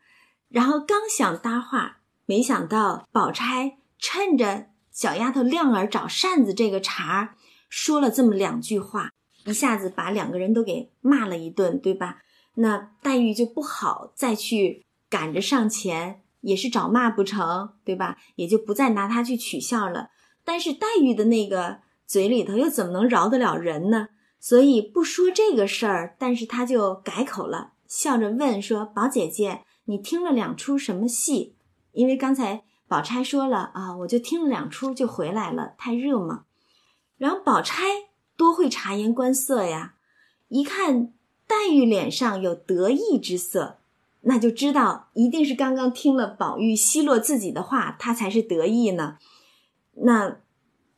[0.49, 7.35] 然后刚想搭话，没想到宝钗趁着小丫头亮儿找扇子这个茬儿，
[7.69, 9.11] 说了这么两句话，
[9.45, 12.23] 一下子把两个人都给骂了一顿，对吧？
[12.55, 18.17] 那黛玉就不好再去赶着上前，也是找骂不成，对吧？
[18.37, 20.09] 也就不再拿他去取笑了。
[20.43, 24.09] 但是黛玉的那个嘴里头又怎么能饶得了人呢？
[24.39, 31.55] 所以不说这个事儿，但是他就改口了，笑着问说：“宝姐姐，你听了两出什么戏？”
[31.93, 36.45] 因为刚才宝钗说了啊，我就听了两出就回来了，太热嘛。
[37.19, 37.85] 然后宝钗
[38.37, 39.95] 多会察言观色呀，
[40.49, 41.13] 一看
[41.47, 43.79] 黛玉脸上有得意之色，
[44.21, 49.17] 那就知道一定是刚刚听了宝玉奚落自己的话，她才是得意呢。
[49.95, 50.37] 那，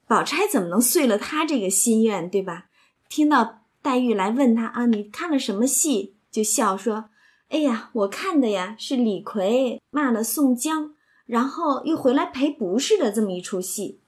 [0.09, 2.67] 宝钗怎么能遂了他这个心愿，对吧？
[3.09, 6.17] 听到黛玉来问他啊，你看了什么戏？
[6.31, 7.07] 就笑说
[7.49, 10.95] ：“哎呀，我看的呀是李逵骂了宋江，
[11.27, 14.01] 然后又回来赔不是的这么一出戏。”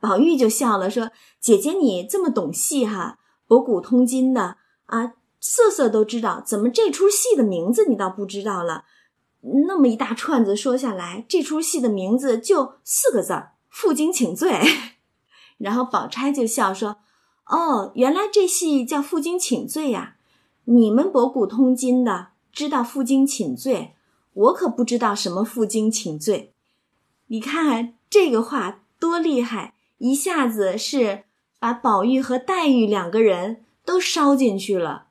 [0.00, 8.84] 宝玉就笑了，说：“姐姐你这么懂戏哈，博古通今的啊，色色都知道，怎么这出戏的名字你倒不知道了？
[9.66, 14.58] 那么一大串子说下来，这出戏的名字就四个字儿。”负荆请罪，
[15.58, 16.96] 然后宝钗就笑说
[17.46, 20.16] ：“哦，原来这戏叫负荆请罪呀！
[20.64, 23.94] 你们博古通今的知道负荆请罪，
[24.32, 26.52] 我可不知道什么负荆请罪。
[27.28, 31.22] 你看这个话多厉害，一下子是
[31.60, 35.06] 把宝玉和黛玉两个人都烧进去了。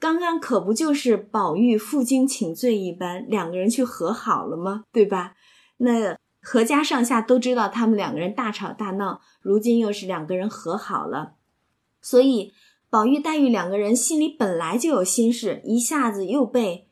[0.00, 4.82] 刚刚可不就是宝玉负荆请罪一般，两个人去和好了吗？
[4.90, 5.34] 对吧？
[5.76, 11.35] 那阖家上下都知道他们两个人大吵大闹，如今又是两个人和好了，
[12.06, 12.52] 所以
[12.88, 16.86] 宝玉、黛玉两个人心里本来就有心事，一下子又被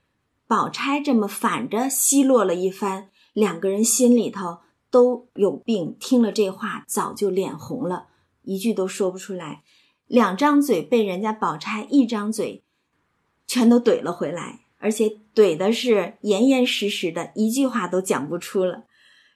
[0.48, 4.58] 宝钗这么反着奚落了一番，两个人心里头
[4.90, 5.96] 都有病。
[6.00, 8.08] 听了这话，早就脸红了，
[8.42, 9.62] 一句都说不出来，
[10.08, 12.64] 两张嘴被人家宝钗一张嘴。
[13.46, 18.82] 全都怼了回来，而且怼的是严严实实的，一句话都讲不出了。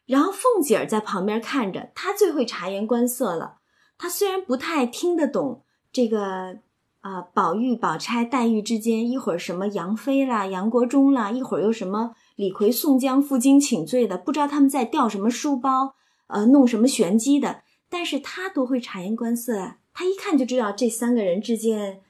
[0.07, 3.59] 然后凤姐儿在旁边看着，她最会察言观色了。
[3.97, 5.63] 她虽然不太听得懂
[5.99, 6.59] 这个
[7.01, 15.97] 啊，宝玉、宝钗、黛玉之间一会儿什么杨妃啦、杨国忠啦，一会儿又什么李逵、宋江负荆请罪的，不知道他们在掉什么书包，
[16.29, 17.63] 呃，弄什么玄机的。
[17.91, 22.01] 但是他多会察言观色啊，他一看就知道这三个人之间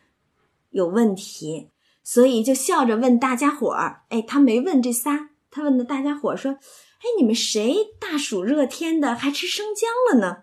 [0.69, 1.71] 有问题。
[2.05, 6.53] 所以就笑着问大家伙儿：“哎，他没问这仨，他问的大家伙儿说
[7.01, 10.43] ：‘哎，你们谁大暑热天的还吃生姜了呢？’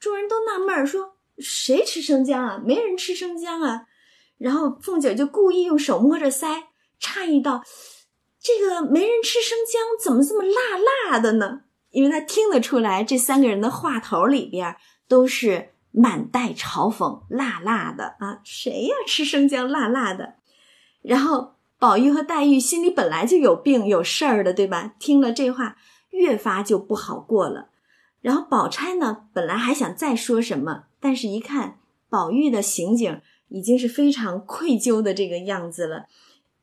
[0.00, 2.62] 众人都纳闷儿，说：‘谁吃生姜啊？
[2.64, 3.86] 没人吃生姜啊。’
[4.38, 6.64] 然后凤姐就故意用手摸着腮，
[7.00, 7.62] 诧异道
[8.40, 10.78] ：‘这个没人吃生姜，怎么这么辣
[11.10, 14.76] 辣的呢？’因为她听得出来，这三个人的话头里边
[15.08, 18.40] 都是满带嘲讽，辣辣的啊！
[18.44, 20.34] 谁呀，吃生姜辣辣的？”
[21.02, 24.94] 然后宝玉和黛玉心里本来就有病有事儿的，对吧？
[24.98, 25.76] 听了这话，
[26.10, 27.70] 越发就不好过了。
[28.20, 31.78] 然后宝钗呢，本来还想再说什么，但是一看
[32.08, 36.06] 宝玉的行径已经是非常愧疚的这个样子了，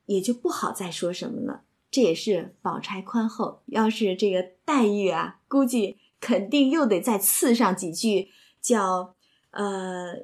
[0.05, 1.61] 也就不好再说什么了。
[1.91, 8.29] 这也是宝钗宽厚，要是这个黛玉啊，估计肯定又得再刺上几句，
[8.61, 9.15] 叫
[9.51, 10.15] 呃，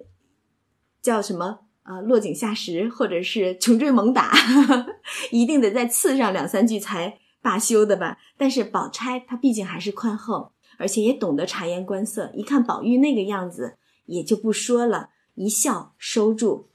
[1.02, 1.60] 叫什么？
[1.84, 4.32] 啊，落井下石，或者是穷追猛打，
[5.32, 8.20] 一定得再刺上两三句才罢休的吧？
[8.38, 16.70] 但是宝钗她毕竟还是宽厚，而且也懂得察言观色，一看宝玉那个样子，也就不说了，一笑收住。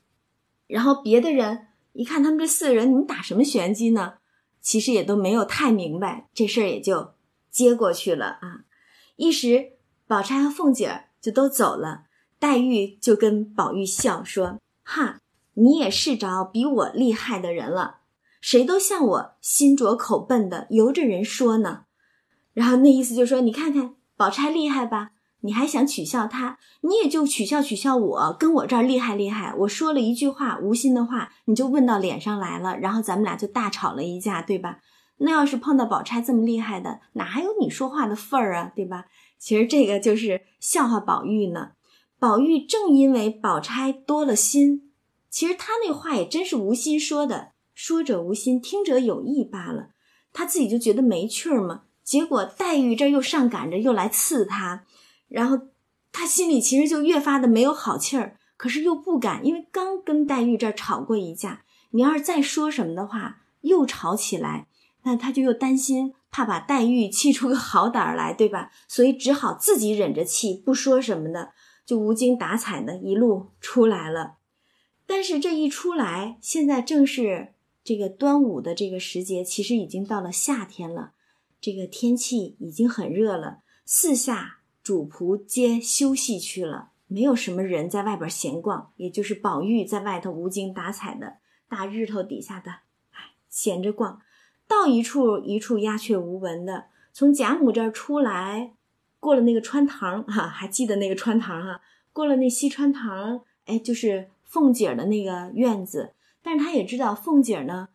[0.66, 4.14] 然后别的人一看他们这四个人，你们打什么玄机呢？
[4.60, 7.14] 其实也都没有太明白，这事儿也就
[7.50, 8.64] 接过去了啊。
[9.14, 9.72] 一时
[10.06, 12.06] 宝钗和凤姐儿就都走了，
[12.38, 14.58] 黛玉就跟宝玉笑说。
[14.82, 15.20] 哈，
[15.54, 17.98] 你也是着比我厉害的人了，
[18.40, 21.84] 谁都像我心拙口笨的，由着人说呢。
[22.52, 25.12] 然后那意思就说，你看看宝钗厉害吧，
[25.42, 29.54] 你还想取笑他，你也就取笑取笑我，跟我这儿厉害厉害。
[29.58, 34.78] 我说了一句话无心的话，你就问到脸上来了，然后咱们俩就大吵了一架，对吧？
[35.18, 39.04] 那要是碰到宝钗这么厉害的，哪还有你说话的份儿啊，对吧？
[39.38, 41.72] 其实这个就是笑话宝玉呢。
[42.18, 44.92] 宝玉正因为宝钗多了心，
[45.30, 49.90] 其实他那话也真是无心说的，说者无心，听者有意罢了。
[50.32, 51.82] 他自己就觉得没趣儿嘛。
[52.02, 54.84] 结果黛玉这又上赶着又来刺他，
[55.28, 55.58] 然后
[56.12, 64.68] 他心里其实就越发的没有好气儿，可是又不敢，因为刚跟黛玉这儿吵过一架，你要是再说什么的话，又吵起来，
[65.02, 68.70] 那他就又担心，怕把黛玉气出个好歹来，对吧？
[68.88, 71.52] 所以只好自己忍着气不说什么的。
[71.86, 74.38] 就无精打采的一路出来了，
[75.06, 77.54] 但是这一出来，现在正是
[77.84, 81.12] 这个端午的这个时节，其实已经到了夏天了，
[81.60, 92.70] 这个天气已经很热了，四下主仆皆休息去了，没有什么人在外边闲逛，也就是宝玉在外头无精打采的大日头底下的，
[93.10, 94.20] 哎，闲着逛，
[94.68, 98.74] 到一处一处鸦雀无闻的，从贾母这儿出来。
[99.18, 101.80] 过了那个穿堂哈，还记得那个穿堂哈？
[102.12, 106.12] 过了那西穿堂，哎，就是凤姐的那个院子。
[106.44, 107.88] 但是他也知道凤姐呢，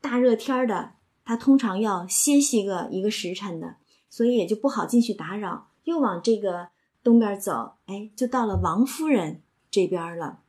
[0.00, 0.92] 大热天的，
[1.24, 3.78] 她通常要歇息个一个时辰的，
[4.08, 5.69] 所以也就不好进去打扰。
[5.84, 6.68] 又往这个
[7.02, 10.40] 东边走，哎，就到了王夫人这边了。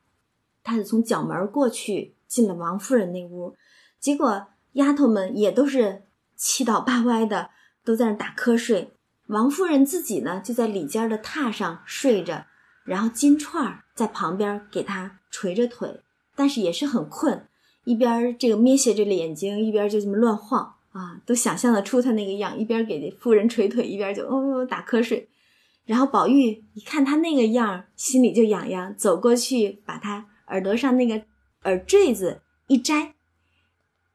[0.62, 3.56] 他就从角门过去，进了王夫人那屋，
[3.98, 6.04] 结果丫头们也都是
[6.36, 7.50] 七倒八歪的，
[7.84, 8.92] 都在那打瞌睡。
[9.26, 12.46] 王夫人自己呢，就在里间的榻上睡着，
[12.84, 16.00] 然后金钏儿在旁边给她捶着腿，
[16.36, 17.48] 但是也是很困，
[17.84, 25.28] 一边这个眯斜着眼睛，一边就这么乱晃啊，都想象得出他那个样，一边给夫人捶腿，一边就哦打瞌睡。
[25.84, 31.24] 然后宝玉一看他那个样，心里就痒痒，走过去把他耳朵上那个
[31.64, 33.14] 耳坠子一摘，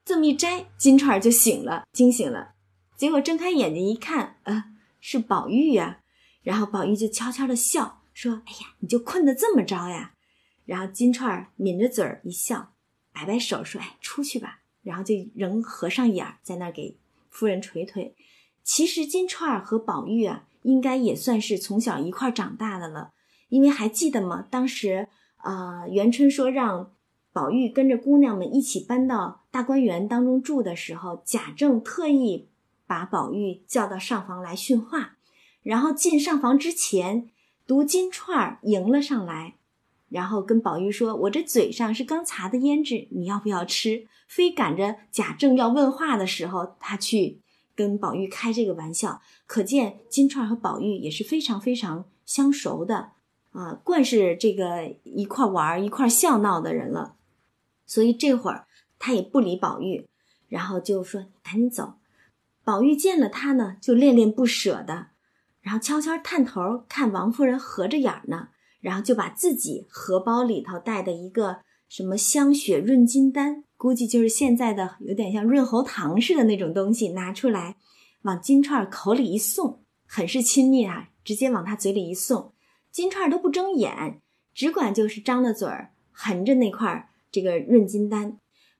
[0.05, 2.53] 这么一摘，金钏就醒了，惊醒了，
[2.95, 4.65] 结果睁开眼睛一看，啊。
[4.99, 5.99] 是宝玉呀，
[6.41, 10.13] 然后宝玉就悄悄的笑说：“哎呀，你就困得这么着呀？”
[10.65, 12.73] 然后金钏儿抿着嘴儿一笑，
[13.13, 16.97] 摆摆手说：“哎，出去吧。”然后就仍合上眼儿，在那儿给
[17.29, 18.15] 夫人捶腿。
[18.63, 23.11] 其实金钏儿和宝玉啊，应该也算是从小一块长大的了，
[23.49, 24.47] 因为还记得吗？
[24.49, 26.93] 当时啊，元春说让
[27.33, 32.47] 宝玉跟着姑娘们一起搬到大观园当中住的时候，贾政特意
[32.85, 35.17] 把宝玉叫到上房来训话，
[35.63, 37.29] 然后进上房之前。
[37.67, 39.56] 读金钏儿迎了上来，
[40.09, 47.41] 然后跟宝玉说：“我这嘴上是刚擦的胭脂，你要不要吃？”非赶着贾政要问话的时候，他去
[47.75, 49.21] 跟宝玉开这个玩笑。
[49.45, 53.11] 可见金钏和宝玉也是非常非常相熟的
[53.51, 57.15] 啊，惯是这个一块玩一块笑闹的人了。
[57.85, 58.67] 所以这会儿
[58.99, 60.07] 他也不理宝玉，
[60.49, 61.93] 然后就说：“赶紧走。”
[62.65, 65.07] 宝玉见了他呢，就恋恋不舍的。
[65.61, 68.49] 然后悄悄探头看王夫人合着眼呢，
[68.87, 71.57] 然后就把自己荷包里头带的一个
[71.89, 77.75] 什么香雪润金丹，估计就是现在的有点像润喉糖似的那种东西，拿出来
[78.21, 82.53] 往金钏口里一送，很是亲昵啊，直接往他嘴里一送，
[82.89, 84.21] 金钏都不睁眼，
[84.53, 88.39] 只管就是张着嘴儿含着那块这个润金丹。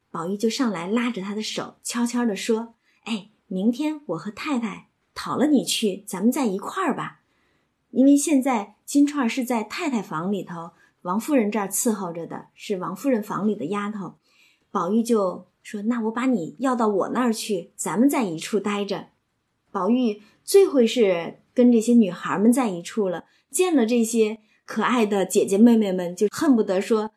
[0.09, 7.16] 宝玉就上来拉着他的手，悄悄地说：“哎，明天我和太太。”讨了你去，咱们在一块儿吧，
[7.97, 10.69] 因为现在金钏儿是在太太房里头，
[11.01, 14.17] 王夫人这儿伺候着的，是王夫人房里的丫头。
[14.69, 19.07] 宝玉就说：“那我把你要到我那儿去，咱们在一处待着。”
[19.73, 27.09] 宝玉最会是跟这些女孩们在一处了，见了这些可爱的姐姐妹妹们，就恨不得说。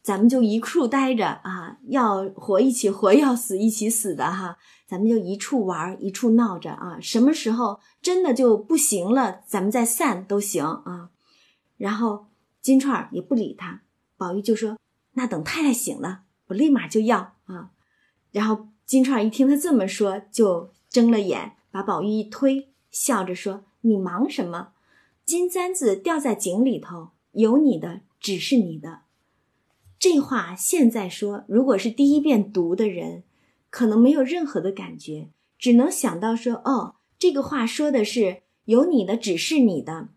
[0.00, 4.56] 咱们就一处待着啊，要活一起活，要死一起死的哈。
[4.88, 6.98] 咱们就一处玩，一处闹着啊。
[6.98, 11.10] 什么时候真的就不行了，咱们再散都行啊。
[11.76, 12.28] 然后
[12.62, 13.82] 金钏儿也不理他，
[14.16, 14.78] 宝玉就说
[15.12, 17.72] ：“那等太太醒了，我立马就要啊。”
[18.32, 24.70] 然后金钏儿一听他这么说，就睁了眼，把宝玉一推，笑着说：“你忙什么？
[25.26, 29.00] 金簪子掉在井里头，有你的只是你的。”
[30.00, 33.24] 这话现在说，如果是第一遍读的人，
[33.70, 40.08] 可能没有任何的感觉，只能想到说：“哦，这个话说的是有你的只是你的，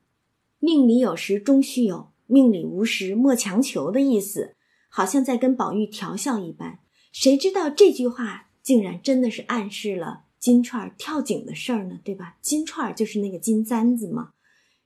[0.60, 4.56] 命里有时终须有，命里无时莫强求”的意思，
[4.90, 6.80] 好像在跟宝玉调笑一般。
[7.12, 12.00] 谁知道这句话竟然真的是暗示了金钏跳井的事儿呢？
[12.04, 12.38] 对吧？
[12.42, 14.32] 金钏就是那个金簪子嘛。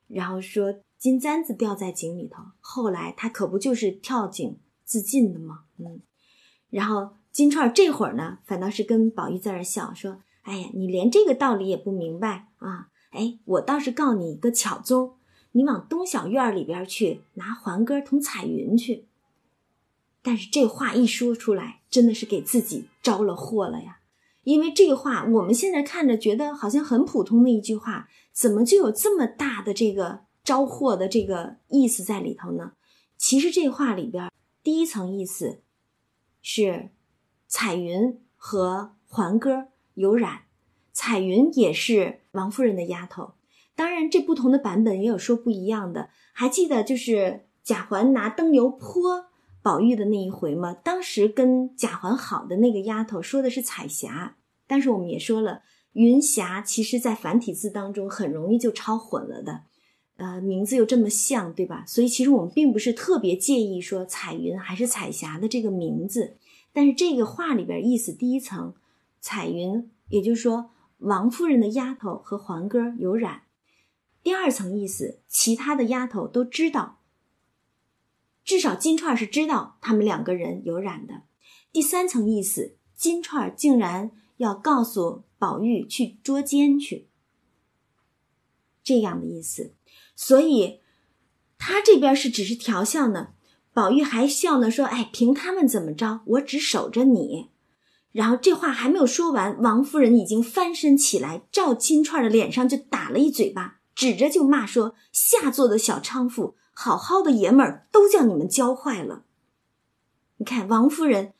[0.08, 4.58] 然后说金簪子掉在井里头，后来他可不就是跳井？
[4.84, 5.64] 自尽的吗？
[5.78, 6.00] 嗯，
[6.70, 12.88] 然后金钏这会儿呢，反倒是跟宝玉在这笑，说：“哎呀，你连这个道理也不明白啊！
[13.10, 15.16] 哎，我倒是告你一个巧宗，
[15.52, 19.04] 你往东小院里边去拿环哥同彩云去。”
[20.24, 23.98] 但是这话一说出来，真的是给自己招了祸了呀！
[24.44, 32.72] 因为这话我们现在看着觉得好像很普通的一句话，怎么就有这么大的这个招祸的这个意思在里头呢？
[33.18, 34.32] 其实这话里边。
[34.62, 35.60] 第一层意思
[36.40, 36.88] 是，
[37.48, 40.42] 彩云和环哥有染，
[40.92, 43.32] 彩云也是王夫人的丫头。
[43.74, 46.08] 当然，这不同的版本也有说不一样的。
[46.32, 49.26] 还记得就是贾环拿灯油泼
[49.62, 50.72] 宝玉的那一回吗？
[50.72, 54.36] 当时跟贾环好的那个丫头说的是彩霞，
[54.66, 59.62] 但是我们也说了，云霞其实在繁体字当中很容易就抄混了的。
[60.16, 61.84] 呃，名字又这么像，对吧？
[61.86, 66.36] 所以其实我们并不是特别介意说彩云还是彩霞的这个名字，
[66.76, 68.74] 但是这个话里边意思，第一层，
[69.18, 73.44] 彩云，也就是说王夫人的丫头和环哥有染；
[74.22, 77.00] 第二层意思，其他的丫头都知道，
[78.44, 81.22] 至少金钏是知道他们两个人有染的；
[81.72, 87.08] 第三层意思，金钏竟然要告诉宝玉去捉奸去，
[88.84, 89.72] 这样的意思。
[90.14, 90.80] 所以，
[91.56, 93.32] 他这边是只是调笑呢，
[93.76, 97.50] 宝玉还笑呢，说：“哎，凭他们怎么着，我只守着你。”
[98.10, 109.24] 然后这话还没有说完，王夫人已经翻身起来，照金钏的脸上就打了一嘴巴，指着就骂说：“下作的小娼妇，好好的爷们儿都叫你们教坏了。”
[110.40, 111.34] 你看，王夫人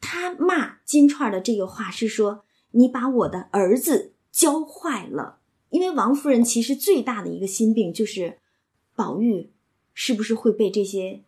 [0.00, 8.38] 她骂金钏的这个话是说：“你把我的儿子教坏了。”因为王夫人其实最大的一个心病就是，
[8.94, 9.50] 宝玉
[9.92, 11.24] 是不是会被这些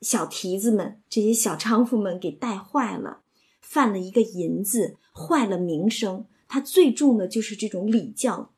[0.00, 3.20] 小蹄子们、这些小娼妇们给带坏了，
[3.60, 6.26] 犯了一个淫字，坏了名声。
[6.48, 8.52] 他最重的就是这种礼教，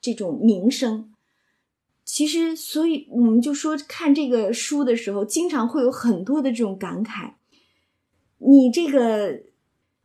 [0.00, 1.12] 这种名声。
[2.04, 7.34] 其实，所以我们就说看这个书的时候，经常会有很多的这种感慨。
[8.38, 9.42] 你这个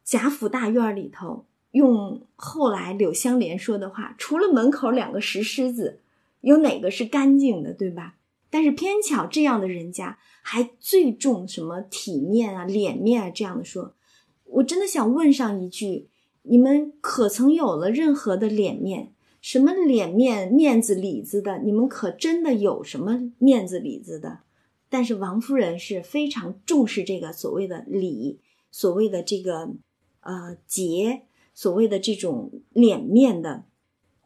[0.03, 6.01] 贾府大院里头，用后来柳湘莲说的话，除了门口两个石狮子，
[6.41, 8.15] 有哪个是干净的，对吧？
[8.53, 13.95] 但是偏巧这样的人家，还最重什么体面啊、脸面啊这样的说。
[14.45, 16.07] 我真的想问上一句：
[16.43, 19.11] 你们可曾有了任何的脸面？
[19.41, 21.57] 什么脸面、面子、里子的？
[21.63, 24.41] 你们可真的有什么面子、里子的？
[24.87, 28.39] 但是王夫人是非常重视这个所谓的礼，
[28.69, 29.71] 所谓的这个
[30.19, 31.23] 呃节，
[31.55, 33.63] 所谓的这种脸面的。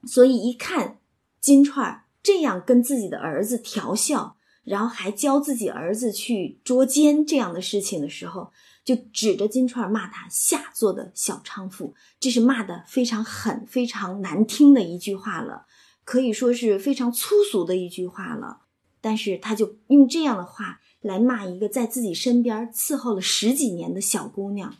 [0.05, 0.99] 所以一看
[1.39, 8.51] 金钏这样跟自己的儿子调笑，然后还教自己儿子去捉奸这样的事情的时候。
[8.84, 15.65] 就指着金钏骂他下作的小娼妇，这是骂的非常狠、非常难听的一句话了，
[16.03, 18.63] 可以说是非常粗俗的一句话了。
[18.99, 24.75] 但是他就用这样的话来骂一个在自己身边伺候了十几年的小姑娘，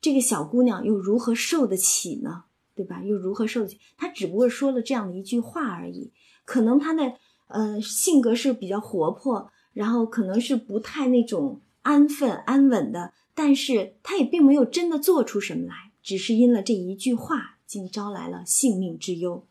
[0.00, 2.44] 这个小姑娘又如何受得起呢？
[2.74, 3.02] 对吧？
[3.04, 3.78] 又如何受得起？
[3.96, 6.12] 他只不过说了这样的一句话而已，
[6.44, 7.14] 可能他的
[7.48, 13.12] 呃性格是比较活泼，然后可能是不太那种安分安稳的。
[13.34, 19.48] 但是他也并没有真的做出什么来，只是因了这一句话，竟招来了性命之忧。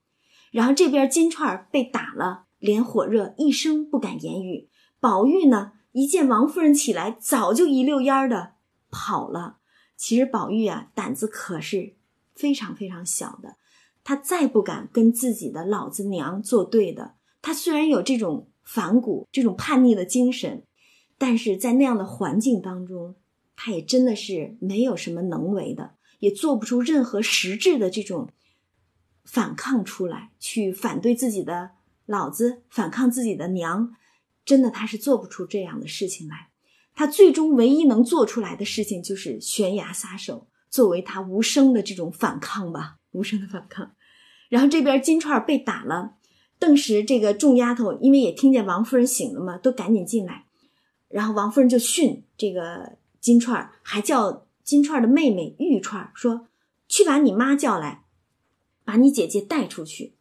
[0.52, 4.70] 然后这边金钏被打了，脸火热，一声不敢言语。
[5.00, 8.54] 宝玉呢，一见王夫人起来，早就一溜烟的
[8.92, 9.58] 跑了。
[9.98, 11.96] 其实宝玉啊，胆子可是
[12.36, 13.56] 非常非常小的，
[14.04, 17.16] 他再不敢跟自己的老子娘作对的。
[17.42, 20.64] 他虽然有这种反骨、这种叛逆的精神，
[21.18, 23.16] 但是在那样的环境当中。
[23.64, 28.30] 他也真的是没有什么能为的，也做不出任何实质的这种
[29.24, 31.72] 反抗出来，去反对自己的
[32.08, 33.94] 老子，反抗自己的娘，
[34.44, 36.50] 真的他是做不出这样的事情来。
[36.96, 43.92] 他最终唯一能做出来的事情就是悬崖撒手，作为他无声的这种反抗吧，无声的反抗。
[44.50, 46.16] 然后这边金钏被打了，
[46.58, 50.46] 顿时这个众丫头因为也听见王夫人醒了嘛，都赶紧进来，
[51.10, 52.94] 然后王夫人就训这个。
[53.22, 56.48] 金钏还叫金钏的妹妹玉钏说
[56.90, 58.04] ：“去把你妈叫来，
[58.84, 60.16] 把你姐姐带出去。”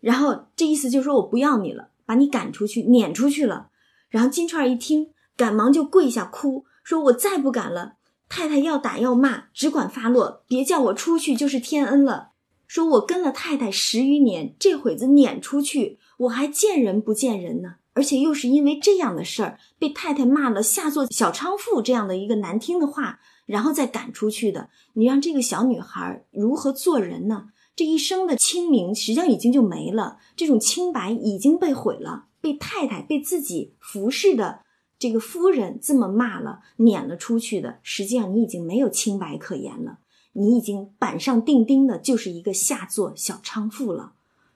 [0.00, 3.70] 然后这意思就是说我不要你了，把你赶出去，撵出去了。
[4.08, 7.98] 然后金钏一听，赶忙就跪下哭，说：“我再不敢了，
[8.30, 12.30] 太太要打要骂，只管发落，别叫我出去就是天恩了。
[12.68, 24.70] 说我跟了太太十余年，这会子撵出去，我还见人不见人呢。”而且又是因为这样的事儿，被太太骂了下作小娼妇这样的一个难听的话，然后再赶出去的。
[24.92, 27.48] 你让这个小女孩如何做人呢？
[27.74, 34.60] 这一生的清明实际上已经就没了，这种清白已经被毁了，被太太被自己服侍的
[35.00, 39.98] 这个夫人这么骂了，撵了出去的，实际上你已经没有清白可言了，
[40.34, 44.12] 你已经板上钉钉的就是一个下作小娼妇了。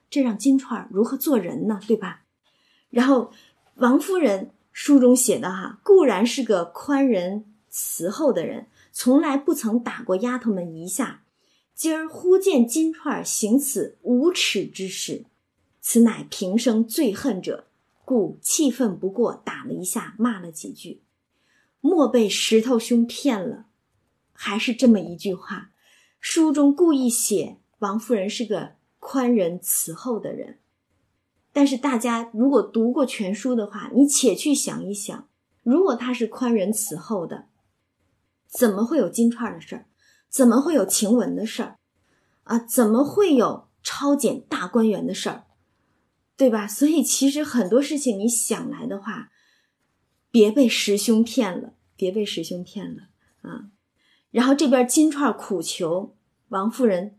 [0.07, 1.79] 这让金钏如何做人呢？
[1.87, 2.21] 对吧？
[2.91, 3.31] 然后，
[3.77, 11.23] 王夫人书中写的哈，固然是个宽仁慈厚的人，从来不曾打过丫头们一下。
[11.73, 15.25] 今儿忽见金钏行此无耻之事，
[15.81, 17.65] 此乃平生最恨者，
[18.05, 21.01] 故气愤不过，打了一下，骂了几句，
[21.81, 23.65] 莫被石头兄骗了。
[24.31, 25.71] 还是这么一句话，
[26.19, 30.59] 书中故意写王夫人是个宽仁慈厚的人。
[31.51, 35.27] 但是大家如果读过全书的话，你且去想一想，
[35.63, 37.47] 如果他是宽仁慈厚的，
[38.47, 39.85] 怎么会有金钏的事儿？
[40.29, 41.77] 怎么会有晴雯的事儿？
[42.43, 45.44] 啊，怎么会有抄检大观园的事儿？
[46.37, 46.67] 对吧？
[46.67, 49.31] 所以其实很多事情你想来的话，
[50.31, 53.03] 别被师兄骗了，别被师兄骗了
[53.41, 53.71] 啊！
[54.31, 56.15] 然后这边金钏苦求
[56.49, 57.17] 王夫人，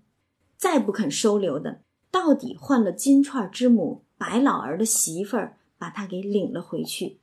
[0.57, 4.05] 再不肯收留的，到底换了金钏之母。
[4.19, 7.21] 白老儿的媳妇儿把他给领了回去，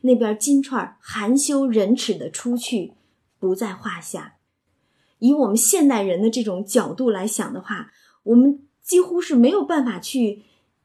[0.00, 2.94] 那边金钏含羞忍耻的出去，
[3.38, 4.38] 不在话下。
[5.20, 7.92] 以我们现代人的这种角度来想的话，
[8.24, 10.42] 我们几乎是没有办法去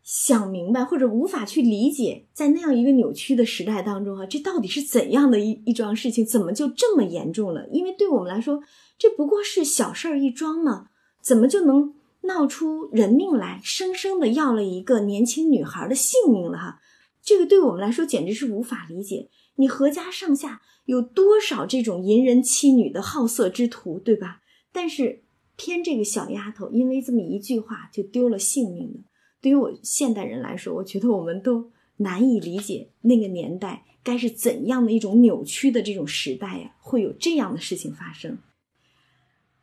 [0.07, 6.25] 想明白，或者无法去理解，在那样一个扭曲的时代当中啊，这到底是怎样的一一桩事情？
[6.25, 7.67] 怎么就这么严重了？
[7.73, 8.63] 因为对我们来说，
[8.97, 10.87] 这不过是小事儿一桩嘛，
[11.21, 11.93] 怎么就能？
[12.21, 16.79] 闹出人命来，生生的要了一个年轻女孩的性命了哈，
[17.21, 19.29] 这个对我们来说简直是无法理解。
[19.55, 24.41] 你何家上下有多少这种淫人妻女的好色之徒，对吧？
[24.73, 25.23] 但是
[25.55, 28.99] 偏这个小丫头因为这么一句话就丢了性命了。
[29.47, 38.39] 对于我现代人来说，我觉得我们都难以理解那个年代该是怎样的一种扭曲的这种时代呀，会有这样的事情发生。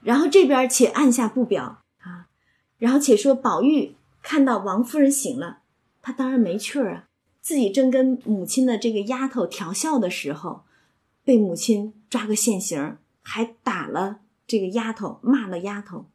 [0.01, 2.29] 然后这边且按下不表啊，
[2.79, 5.59] 然后且说宝玉看到王夫人醒了，
[6.01, 7.09] 他当然没趣儿啊，
[7.43, 10.63] 自己正跟母亲的这个丫头调笑的时候，
[11.23, 16.07] 被母亲抓个现行，还打了这个丫头，骂了丫头。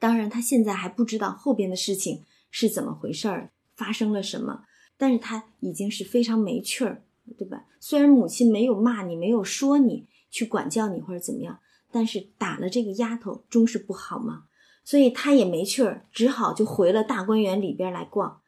[0.00, 4.64] 当然，他现在还不知道后边的事情是怎么回事儿，发生了什么。
[4.96, 7.02] 但是他已经是非常没趣儿，
[7.38, 7.64] 对吧？
[7.80, 14.44] 虽然母亲没有骂你，没有说你去管教你或者怎么样，但是打了这个丫头，终是不好嘛。
[14.84, 18.40] 所以他也没趣儿，只好就回了大观园里边来逛。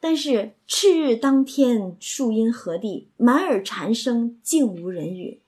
[0.00, 5.42] 但是赤日当天，树阴何地，满耳蝉声，竟无人语。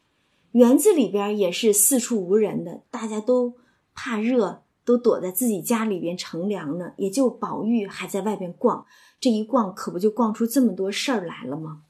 [0.52, 3.54] 园子里边也是四处无人的，大家都
[3.94, 6.92] 怕热，都躲在自己家里边乘凉呢。
[6.96, 8.84] 也就宝玉还在外边逛。
[9.20, 11.82] 这一逛可不就逛出这么多事儿来了吗？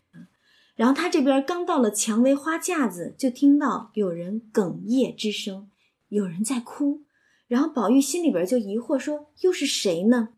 [0.77, 5.71] 然后他这边刚到了蔷薇花架子，就听到有人哽咽之声，
[6.09, 7.03] 有人在哭。
[7.47, 10.31] 然后宝玉心里边就疑惑说：“又是谁呢？”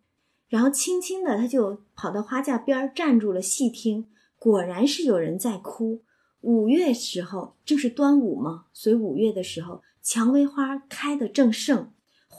[0.49, 4.07] 然后轻轻的他就跑到花架边站住了，细听，
[4.39, 6.03] 果然是有人在哭。
[6.41, 11.92] 五月时候正是端午嘛，所以五月的时候，蔷薇花开的正盛，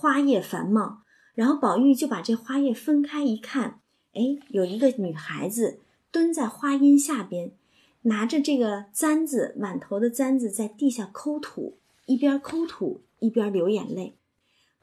[0.04, 1.04] 花叶繁茂。
[1.34, 3.80] 然后宝玉就把这花叶分开一看。
[4.14, 5.80] 哎，有一个女孩子
[6.12, 7.54] 蹲在花荫下边，
[8.02, 14.18] 拿着这个簪子，满头的簪子在地下抠土，一边抠土一边流眼泪。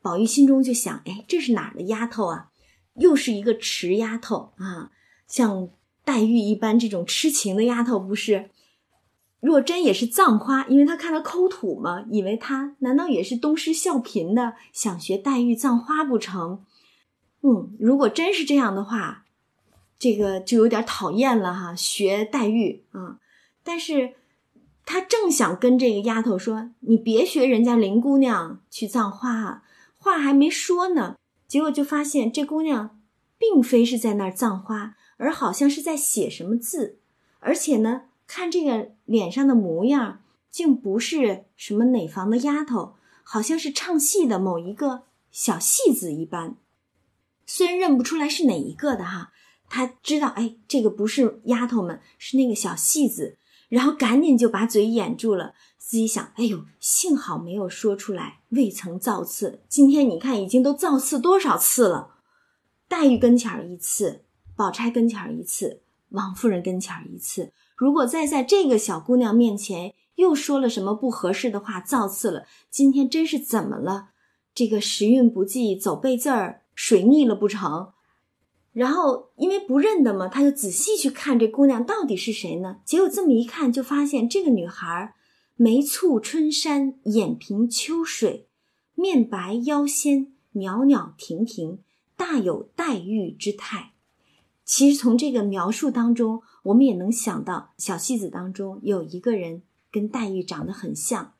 [0.00, 2.50] 宝玉心中就想：哎，这是哪儿的丫头啊？
[2.94, 4.90] 又是一个池丫头啊！
[5.28, 5.68] 像
[6.02, 8.48] 黛玉一般这种痴情的丫头，不是？
[9.40, 16.64] 若真也是葬花，因为他看她抠土嘛，以为他难道也是东施效颦的，想学黛玉葬花不成？
[17.42, 19.24] 嗯，如果真是这样的话，
[19.98, 21.74] 这个就有点讨厌了哈。
[21.74, 23.18] 学黛玉啊，
[23.62, 24.14] 但是
[24.84, 29.62] 他正想跟这个丫头说：“你别学人家林姑娘去葬花啊。”
[29.96, 31.16] 话还没说呢，
[31.46, 32.98] 结果就发现这姑娘
[33.38, 36.98] 并非是在那儿葬花，而好像是在写什么字，
[37.38, 40.20] 而且呢，看这个脸上的模样，
[40.52, 45.02] 竟不是什么哪房的丫头，好像是唱戏的某一个
[45.32, 46.56] 小戏子一般。
[47.44, 49.32] 虽然认不出来是哪一个的哈，
[49.68, 53.36] 他知道哎，这个不是丫头们，是那个小戏子，
[53.68, 59.60] 然后赶紧就把嘴掩住了，自己想，哎呦，幸好没有说出来，未曾造次。
[59.68, 62.14] 今天你看已经都造次多少次了？
[62.86, 64.22] 黛玉跟前儿一次，
[64.54, 67.52] 宝钗跟前儿一次，王夫人跟前儿一次。
[67.80, 74.10] 如果再在这个小姑娘面前又说了什么不合适的话，造次了，今天真是怎么了？
[74.54, 76.60] 这个时运不济，走背字儿。
[76.74, 77.92] 水逆了不成？
[78.74, 82.80] 然后因为不认得嘛，他就仔细去看这姑娘到底是谁呢？
[82.84, 85.14] 结果这么一看，就发现这个女孩
[85.56, 88.46] 眉蹙春山，眼平秋水，
[88.94, 91.78] 面白腰纤，袅袅婷婷，
[92.14, 93.94] 大有黛玉之态。
[94.70, 101.34] 其实从这个描述当中，我们也能想到小戏子当中有一个人跟黛玉长得很像。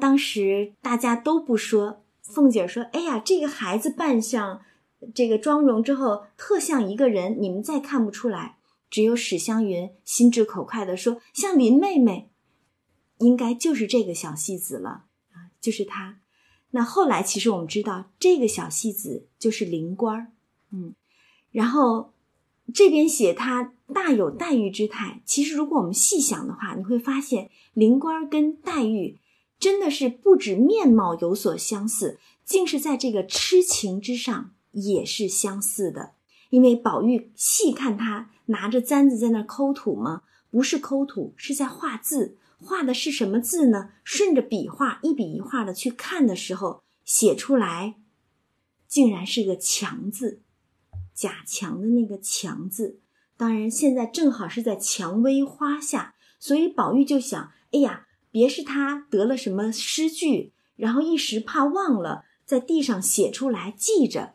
[0.00, 4.62] 当时大家都不说，凤姐说：“哎呀，这个孩子扮相。”
[5.14, 8.56] 这个妆容之后特像一个人，你们再看不出来。
[8.88, 12.30] 只有史湘云心直口快的说：“像林妹妹，
[13.18, 16.20] 应该就是这个小戏子了啊，就是她。”
[16.72, 20.32] 那后来其实我们知道，这个小戏子就是林官儿，
[20.70, 20.94] 嗯。
[21.50, 22.11] 然后
[22.74, 29.18] 这边写他大有黛玉之态，其实如果我们细想的话，你会发现灵官跟黛玉
[29.58, 34.52] 真的是不止面貌有所相似，竟是在这个痴情之上。
[34.74, 36.12] 也是相似的，
[36.48, 40.22] 因为宝玉细看他拿着簪子在那抠土吗？
[40.50, 42.38] 不是抠土，是在画字。
[42.58, 43.90] 画的是什么字呢？
[44.02, 47.96] 顺着笔画一笔一画的去看的时候，写出来，
[48.88, 50.40] 竟然是个强字，
[51.14, 53.00] 贾强的那个强字。
[53.36, 64.34] 当然，现在正好是在蔷薇花下，所以宝玉就想：哎呀，别是他得了什么诗句，然后一时怕忘了，在地上写出来记着。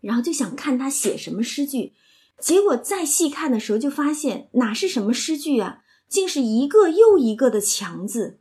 [0.00, 1.92] 然后就想看他写什么诗句，
[2.38, 8.40] 结果再细看的时候，就发现哪是什么诗句啊，竟是一个又一个的强字。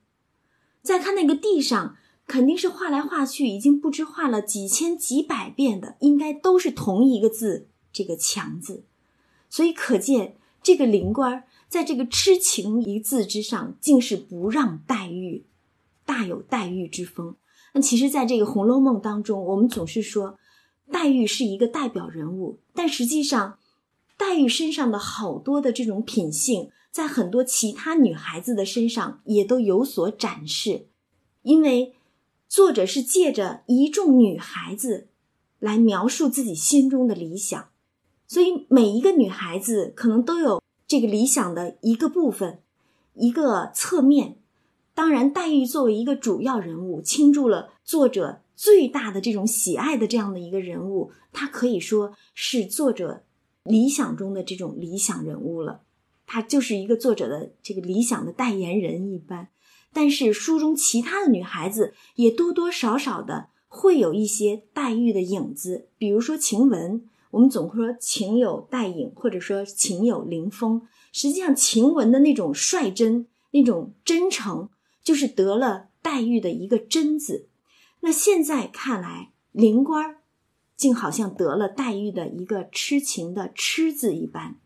[0.81, 1.97] 再看那个地上，
[2.29, 8.83] 肯定是画来画去，已经不知画了几千几百遍的，应该都是同一个字，这个强字。
[9.49, 15.43] 所以可见这个灵官在这个痴情一字之上，竟是不让黛玉，
[16.05, 17.35] 大有黛玉之风。
[17.73, 20.37] 那其实，在这个《红楼梦》当中，我们总是说。
[20.91, 23.59] 黛玉是一个代表人物，但实际上，
[24.17, 30.87] 黛玉身上的好多的这种品性，在很多其他女孩子的身上也都有所展示，
[31.43, 31.93] 因为
[32.49, 35.07] 作者是借着一众女孩子
[35.59, 37.69] 来描述自己心中的理想，
[38.27, 42.59] 所以每一个女孩子可能都有这个理想的一个部分，
[43.13, 44.37] 一个侧面。
[44.95, 53.23] 当然，黛玉作为一个主要人物，倾注了作者最大的这种喜爱的这样的一个人物，她可以说是作者
[53.61, 55.83] 理想中的这种理想人物了。
[56.25, 59.49] 她就是一个作者的这个理想的代言人一般。
[59.93, 70.87] 但是书中其他的女孩子也多多少少的会有一些黛玉的影子，比如说晴雯，我们总会说晴有黛影，或者说晴有凌风。
[71.11, 74.69] 实际上，晴雯的那种率真、那种真诚。
[75.01, 77.47] 就是得了黛玉的一个真字，
[78.01, 80.17] 那现在看来，灵官儿
[80.75, 84.57] 竟好像得了黛玉的一个痴情的痴字一般，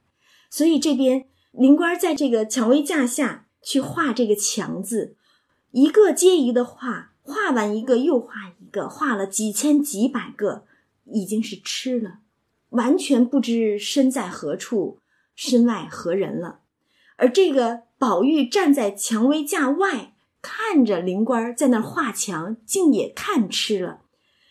[0.50, 5.16] 所以这边灵官在这个蔷薇架下去画这个墙字，
[5.72, 10.66] 一个接一个的画，画完一个又画一个，画了几千几百个，
[11.06, 12.20] 已经是痴了，
[12.70, 15.00] 完全不知身在何处，
[15.36, 16.60] 身外何人了。
[17.16, 20.12] 而这个宝玉站在蔷薇架外。
[20.46, 24.02] 看着灵官在那画墙，竟也看痴了，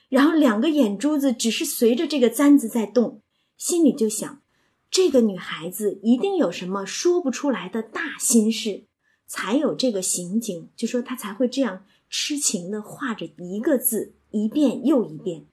[0.08, 3.20] 然后两个眼珠子只是随着这个簪子在动，
[3.58, 4.40] 心里就想，
[4.90, 8.84] 这个女孩子一定有什么说不出来的大心事，
[9.33, 15.47] 才有这个刑警，就说他才会这样痴情的画着一个字，一遍又一遍。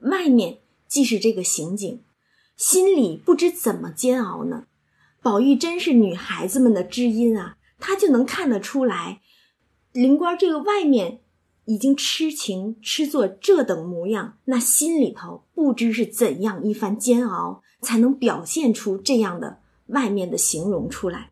[0.00, 2.02] 外面既是这个刑警，
[2.54, 4.66] 心里不知怎么煎熬呢。
[5.22, 9.22] 宝玉真是女孩子们的知音啊，她就能看得出来。
[9.92, 11.20] 灵官这个外面
[11.64, 21.31] 已经痴情痴作这等模样，那心里头不知是怎样一番煎熬，才能表现出这样的外面的形容出来。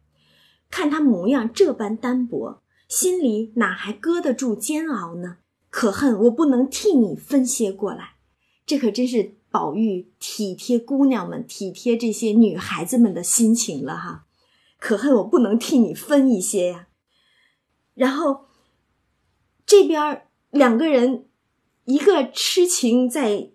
[0.71, 5.39] 看他模样这般单薄，心里哪还搁得住煎熬呢？
[5.68, 8.14] 可恨我不能替你分些过来。
[8.64, 14.27] 这可真是宝玉体贴姑娘们、体贴这些女孩子们的心情了哈。
[14.79, 16.89] 可恨我不能替你分一些呀。
[17.95, 18.47] 然后。
[19.66, 21.27] 这边两个人，
[21.85, 23.51] 一个痴情在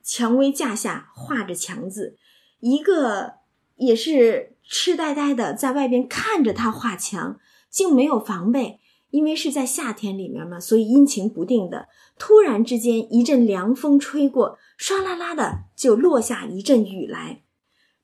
[0.00, 2.16] 蔷薇架下画着墙字，
[2.60, 3.38] 一个
[3.74, 7.38] 也是痴呆呆的在外边看着他画墙，
[7.70, 11.88] 竟没有防备，因为是在夏天里面嘛，所以阴晴不定的。
[12.18, 17.42] 突然之间一阵凉风吹过，唰啦啦的就落下一阵雨来。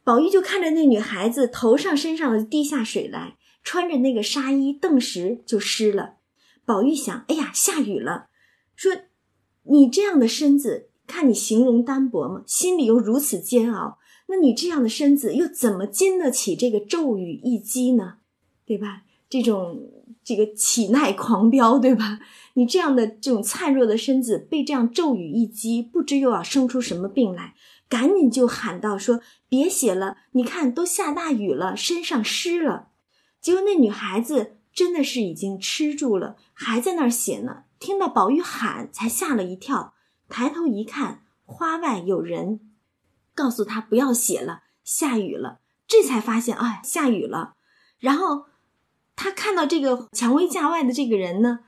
[0.04, 6.16] 宝玉就看着那女孩子头上身上的滴下水来，穿着那个纱衣，顿时就湿了。
[6.64, 8.26] 宝玉想：“哎呀，下雨了。”
[8.76, 8.92] 说
[9.70, 13.98] ：“你这样的身子，看你形容单薄嘛，心里又如此煎熬，
[14.32, 18.14] 那你这样的身子又怎么经得起这个骤雨一击呢？
[18.64, 19.02] 对吧？
[19.28, 19.90] 这种
[20.24, 22.18] 这个岂耐狂飙，对吧？
[22.54, 27.54] 你这样的这种灿弱的身子被这样骤雨一击，不知又要生出什么病来。
[27.88, 32.88] 赶紧就喊道：说别写了，你看都下大雨了，身上湿了。
[33.40, 37.64] 结果那女孩子。”真的是已经吃住了，还在那儿写呢。
[37.78, 39.92] 听到宝玉喊，才吓了一跳，
[40.30, 42.71] 抬头一看，花外有人，
[43.34, 45.60] 告诉他不要写了，下雨了。
[45.86, 47.54] 这才发现，哎，下雨了。
[47.98, 48.46] 然后
[49.14, 51.60] 他看到这个蔷薇架外的这个人呢，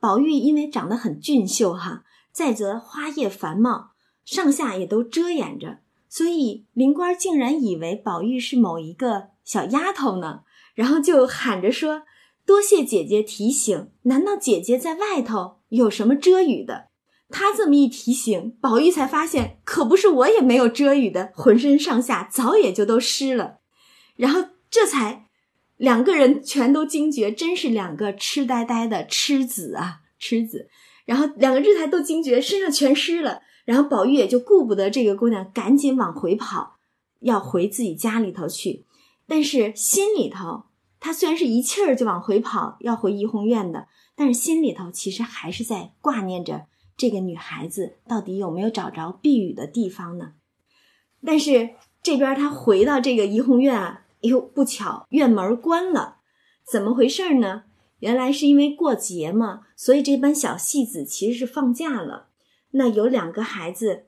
[0.00, 3.92] 宝玉因为长得很俊秀哈，再则花叶繁茂，
[4.24, 10.42] 上下也都遮掩着，所以灵官竟然以为宝玉是某一个小丫头呢，
[10.74, 12.02] 然后就喊着说。
[12.46, 16.87] 多谢姐姐提醒，难道姐姐在外头有什么遮雨的？
[17.30, 23.58] 他这么一提醒，宝玉才发现，可不是我也没有遮雨的，浑身上下早也就都湿了。
[24.16, 25.26] 然后这才
[25.76, 30.68] 两个人全都惊觉，真是两个痴呆呆的痴子啊，痴子。
[31.04, 33.42] 然后两个这才都惊觉，身上全湿了。
[33.64, 36.78] 然后宝玉也就顾不得这个姑娘，赶紧往回跑，
[37.20, 38.86] 要回自己家里头去，
[39.26, 40.64] 但是心里头。
[41.00, 46.66] 他虽然是一气儿就往回跑，要回怡红院的，但是心里头其实还是在挂念着
[46.98, 50.32] 这个女孩子到底有没有找着避雨的地方呢？
[51.24, 51.70] 但是
[52.02, 56.16] 这边她回到这个怡红院啊，哟，不巧院门关了，
[56.70, 57.64] 怎么回事呢？
[58.00, 62.28] 原来是因为过节嘛，所以这班小戏子其实是放假了。
[62.72, 64.06] 那有两个孩子，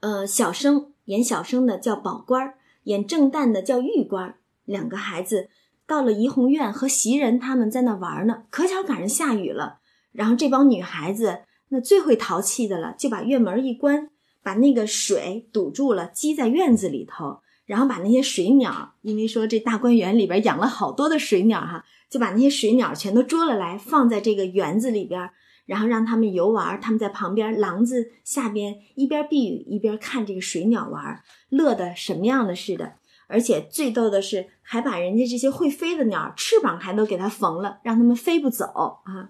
[0.00, 2.54] 呃，小生演小生的叫宝官儿，
[2.84, 5.50] 演正旦的叫玉官儿，两个孩子。
[5.86, 9.80] 到了怡红院和袭人他们在那玩呢，可巧赶上下雨了。
[10.12, 14.10] 然后这帮女孩子那最会淘气的了，就把院门一关，
[14.42, 17.40] 把那个水堵住了，积在院子里头。
[17.66, 25.28] 然后把那些水鸟，因为说这大观园里边养了好多的水鸟哈，就把那些水鸟全都捉了来，放在这个园子里边，
[25.66, 26.80] 然后让他们游玩。
[26.80, 32.94] 他们在旁边廊子下边一边避雨一边看这个水鸟玩，乐得什么样的似的。
[33.26, 38.64] 而且最逗的是，还把人家这些会飞的鸟翅膀还都给它缝了，让他们飞不走
[39.04, 39.28] 啊。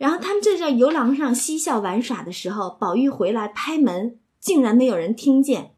[0.00, 5.74] 然后他们正在游廊上嬉笑玩耍的时候，宝玉回来拍门，竟然没有人听见。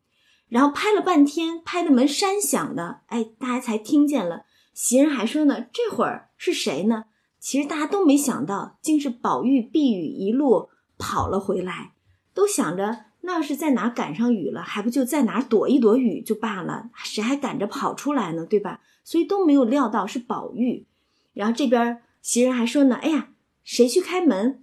[0.49, 4.45] 然后拍了半天，拍的门山响的，哎，大家才听见了。
[4.75, 7.07] 袭人还说呢，这会儿是谁呢？
[7.41, 11.95] 其实大家都没想到，竟是宝玉避雨一路跑了回来，
[12.33, 18.47] 都想着那是在哪赶上雨了，还不就在哪躲一躲雨就罢了，谁还赶着跑出来呢？
[18.47, 18.79] 对吧？
[19.03, 20.87] 所以都没有料到是宝玉。
[21.33, 23.31] 然后这边袭人还说呢，哎呀，
[23.65, 24.63] 谁去开门？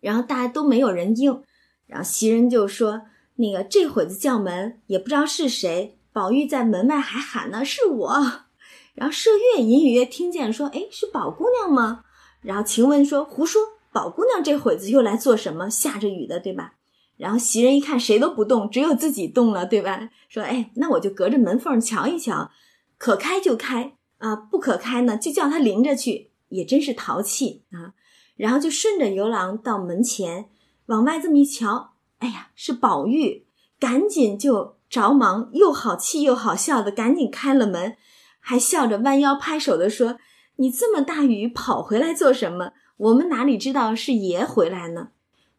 [0.00, 1.42] 然后大家都没有人应，
[1.86, 3.02] 然后袭人就说。
[3.38, 8.08] 那个这会子叫门也不知道是谁，宝玉在门外还喊呢，是我。
[8.94, 12.04] 然后麝月隐隐约听见说：“哎，是宝姑娘吗？”
[12.40, 13.60] 然后晴雯说：“胡说，
[13.92, 15.68] 宝姑娘这会子又来做什么？
[15.68, 16.76] 下着雨的，对吧？”
[17.18, 20.08] 然后袭人一看谁都不动，只有自己动了，对吧？
[20.30, 22.50] 说：“哎，那我就隔着门缝瞧一瞧，
[22.96, 27.92] 可开就开啊，不可开呢，就叫他淋着去，也真是淘气啊。”
[28.36, 30.48] 然后就顺着游廊到门前，
[30.86, 31.94] 往外这么一瞧。
[32.18, 33.46] 哎呀，是宝玉，
[33.78, 37.96] 赶紧就着忙，又好气又好笑的，赶紧开了门，
[38.40, 40.18] 还笑着弯腰拍手的说
[40.56, 42.72] ：“你这么大雨跑回来做什么？
[42.96, 45.08] 我们哪里知道是爷回来呢？”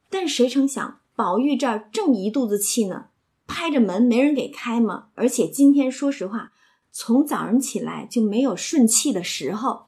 [0.09, 3.07] 但谁成想，宝玉这儿正一肚子气呢，
[3.45, 5.09] 拍着门没人给开嘛。
[5.15, 6.51] 而且今天说实话，
[6.91, 9.87] 从早上起来就没有顺气的时候，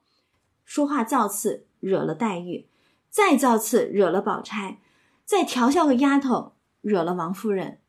[0.65, 2.67] 说话造次惹了黛玉，
[3.09, 4.79] 再造次惹了宝钗，
[5.25, 6.53] 再调笑个丫头。
[6.81, 7.79] 惹了王夫人，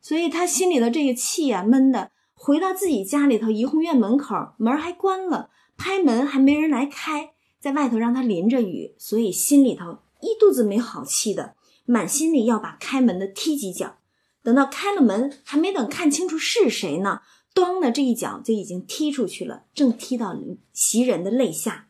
[0.00, 2.12] 所以他心里的这个气啊，闷的。
[2.32, 13.98] 回到自己家里头，怡红院门口门还关了，拍门还没人来开，在外头让他淋着雨，所以心里头一肚子没好气的，满心里要把开门的踢几脚。
[14.42, 17.20] 等到开了门，还没等看清楚是谁呢，
[17.54, 20.34] 咣的这一脚就已经踢出去了，正踢到
[20.72, 21.88] 袭人的肋下，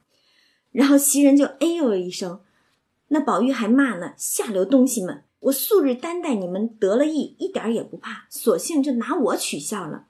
[0.73, 2.41] 然后袭人就哎呦了一声，
[3.09, 10.09] 那宝玉还骂呢：“下流东西们！”我素日担待你们得了意，一点也不怕，索性就拿我取笑了。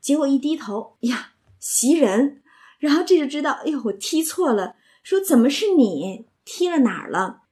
[0.00, 2.42] 结果一低头呀，袭人，
[2.78, 4.74] 然后这就知道，哎呦，我踢错了。
[5.02, 7.42] 说怎么是你踢了哪儿了？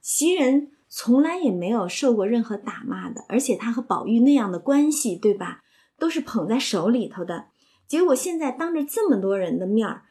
[0.00, 5.62] 袭人从来也没有受过任何打骂的，而且他和宝玉那样的关系，对吧？
[5.98, 7.46] 都是捧在手里头的。
[7.88, 10.04] 结果现在当着这么多人的面儿，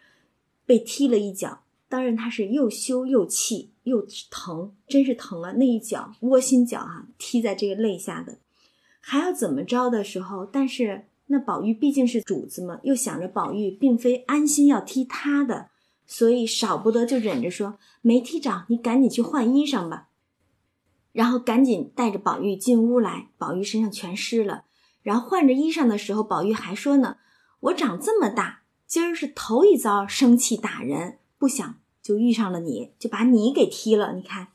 [0.65, 1.63] 被踢了一脚。
[1.87, 5.51] 当然，他是又羞又气又疼，真是疼啊！
[5.57, 8.37] 那一脚窝心脚哈，踢在这个肋下的，
[9.01, 10.45] 还要怎么着的时候？
[10.45, 15.69] 但是那宝玉毕竟是主子嘛，又想着宝玉并非安心要踢他的，
[16.07, 20.07] 所以少不得就忍着说没踢着，你赶紧去换衣裳吧。
[21.11, 24.65] 然后赶紧带着宝玉进屋来，宝玉身上全湿了。
[25.01, 27.17] 然后换着衣裳的时候，宝玉还说呢
[27.61, 34.13] ：“我长这么大，今儿是头一遭生气打人。”不想就遇上了你，就把你给踢了。
[34.13, 34.47] 你看，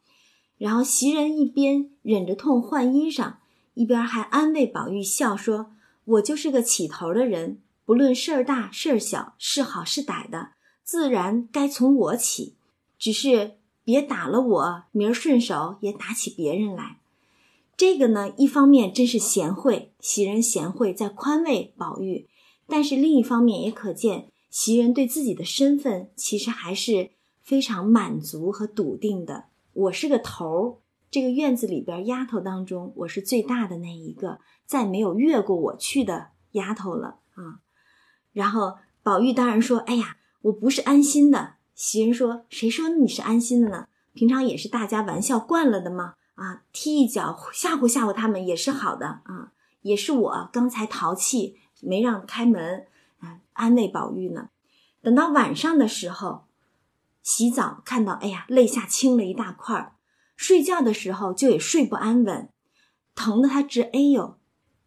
[0.58, 3.34] 然后袭人一边忍着痛换衣裳，
[3.74, 5.72] 一边还安慰宝玉笑说
[6.04, 10.50] ：“我就是个起头的人，不论事儿大事儿小，是好是歹的，
[10.82, 12.56] 自然该从我起。
[12.98, 16.98] 只是别打了我，明儿顺手也打起别人来。
[17.76, 22.26] 这个呢，一方面真是贤惠，袭人贤惠在宽慰宝玉；
[22.66, 27.10] 但是另一方面也可见。”袭人对自己的身份其实还是
[27.44, 29.44] 非常满足和笃定的。
[29.74, 30.76] 我是个头儿，
[31.10, 37.60] 这个院子里边丫头当中，我是最大的那一个，再没有越过我去的丫头了啊。
[38.32, 43.88] 然后宝玉当然说：“哎呀，我不是安心的。”袭人说：“谁说你是安心的呢？
[44.14, 46.14] 平常也是大家玩笑惯了的嘛。
[46.36, 49.52] 啊，踢一脚吓唬吓唬他们也是好的啊。
[49.82, 52.86] 也是我刚才淘气，没让开门。”
[53.52, 54.48] 安慰宝玉呢，
[55.00, 56.46] 等到晚上的时候，
[57.24, 59.96] 洗澡看到，哎呀，肋下青了一大块儿。
[60.36, 62.48] 睡觉的时候就也睡不安稳，
[63.16, 64.38] 疼得他直哎呦。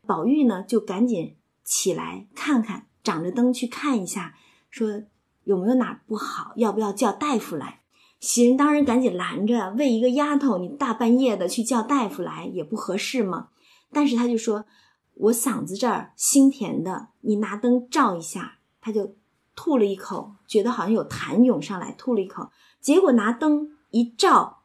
[0.05, 1.35] 宝玉呢就赶紧
[1.65, 4.35] 起来看看，掌着灯去看一下，
[4.69, 5.03] 说
[5.43, 7.81] 有没有哪不好，要不要叫大夫来？
[8.19, 13.49] 袭人当然赶紧拦着，为一个丫头，你大半夜的去叫大夫来也不合适嘛。
[13.91, 14.65] 但是他就说，
[15.13, 18.59] 我嗓子这儿腥甜的，你拿灯照一下。
[18.79, 19.15] 他就
[19.57, 24.59] 吐了一口，觉得好像有痰涌上来，吐了一口，结果拿灯一照，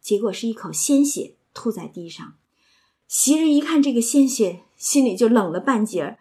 [0.00, 2.34] 结果是一口鲜血吐在地上。
[3.08, 6.18] 袭人一看这个鲜血，心里就冷了半截儿。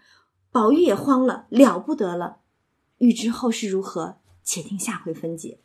[0.52, 2.40] 宝玉也慌了，了不得了。
[2.98, 5.60] 欲知后事如何，且听下回分解。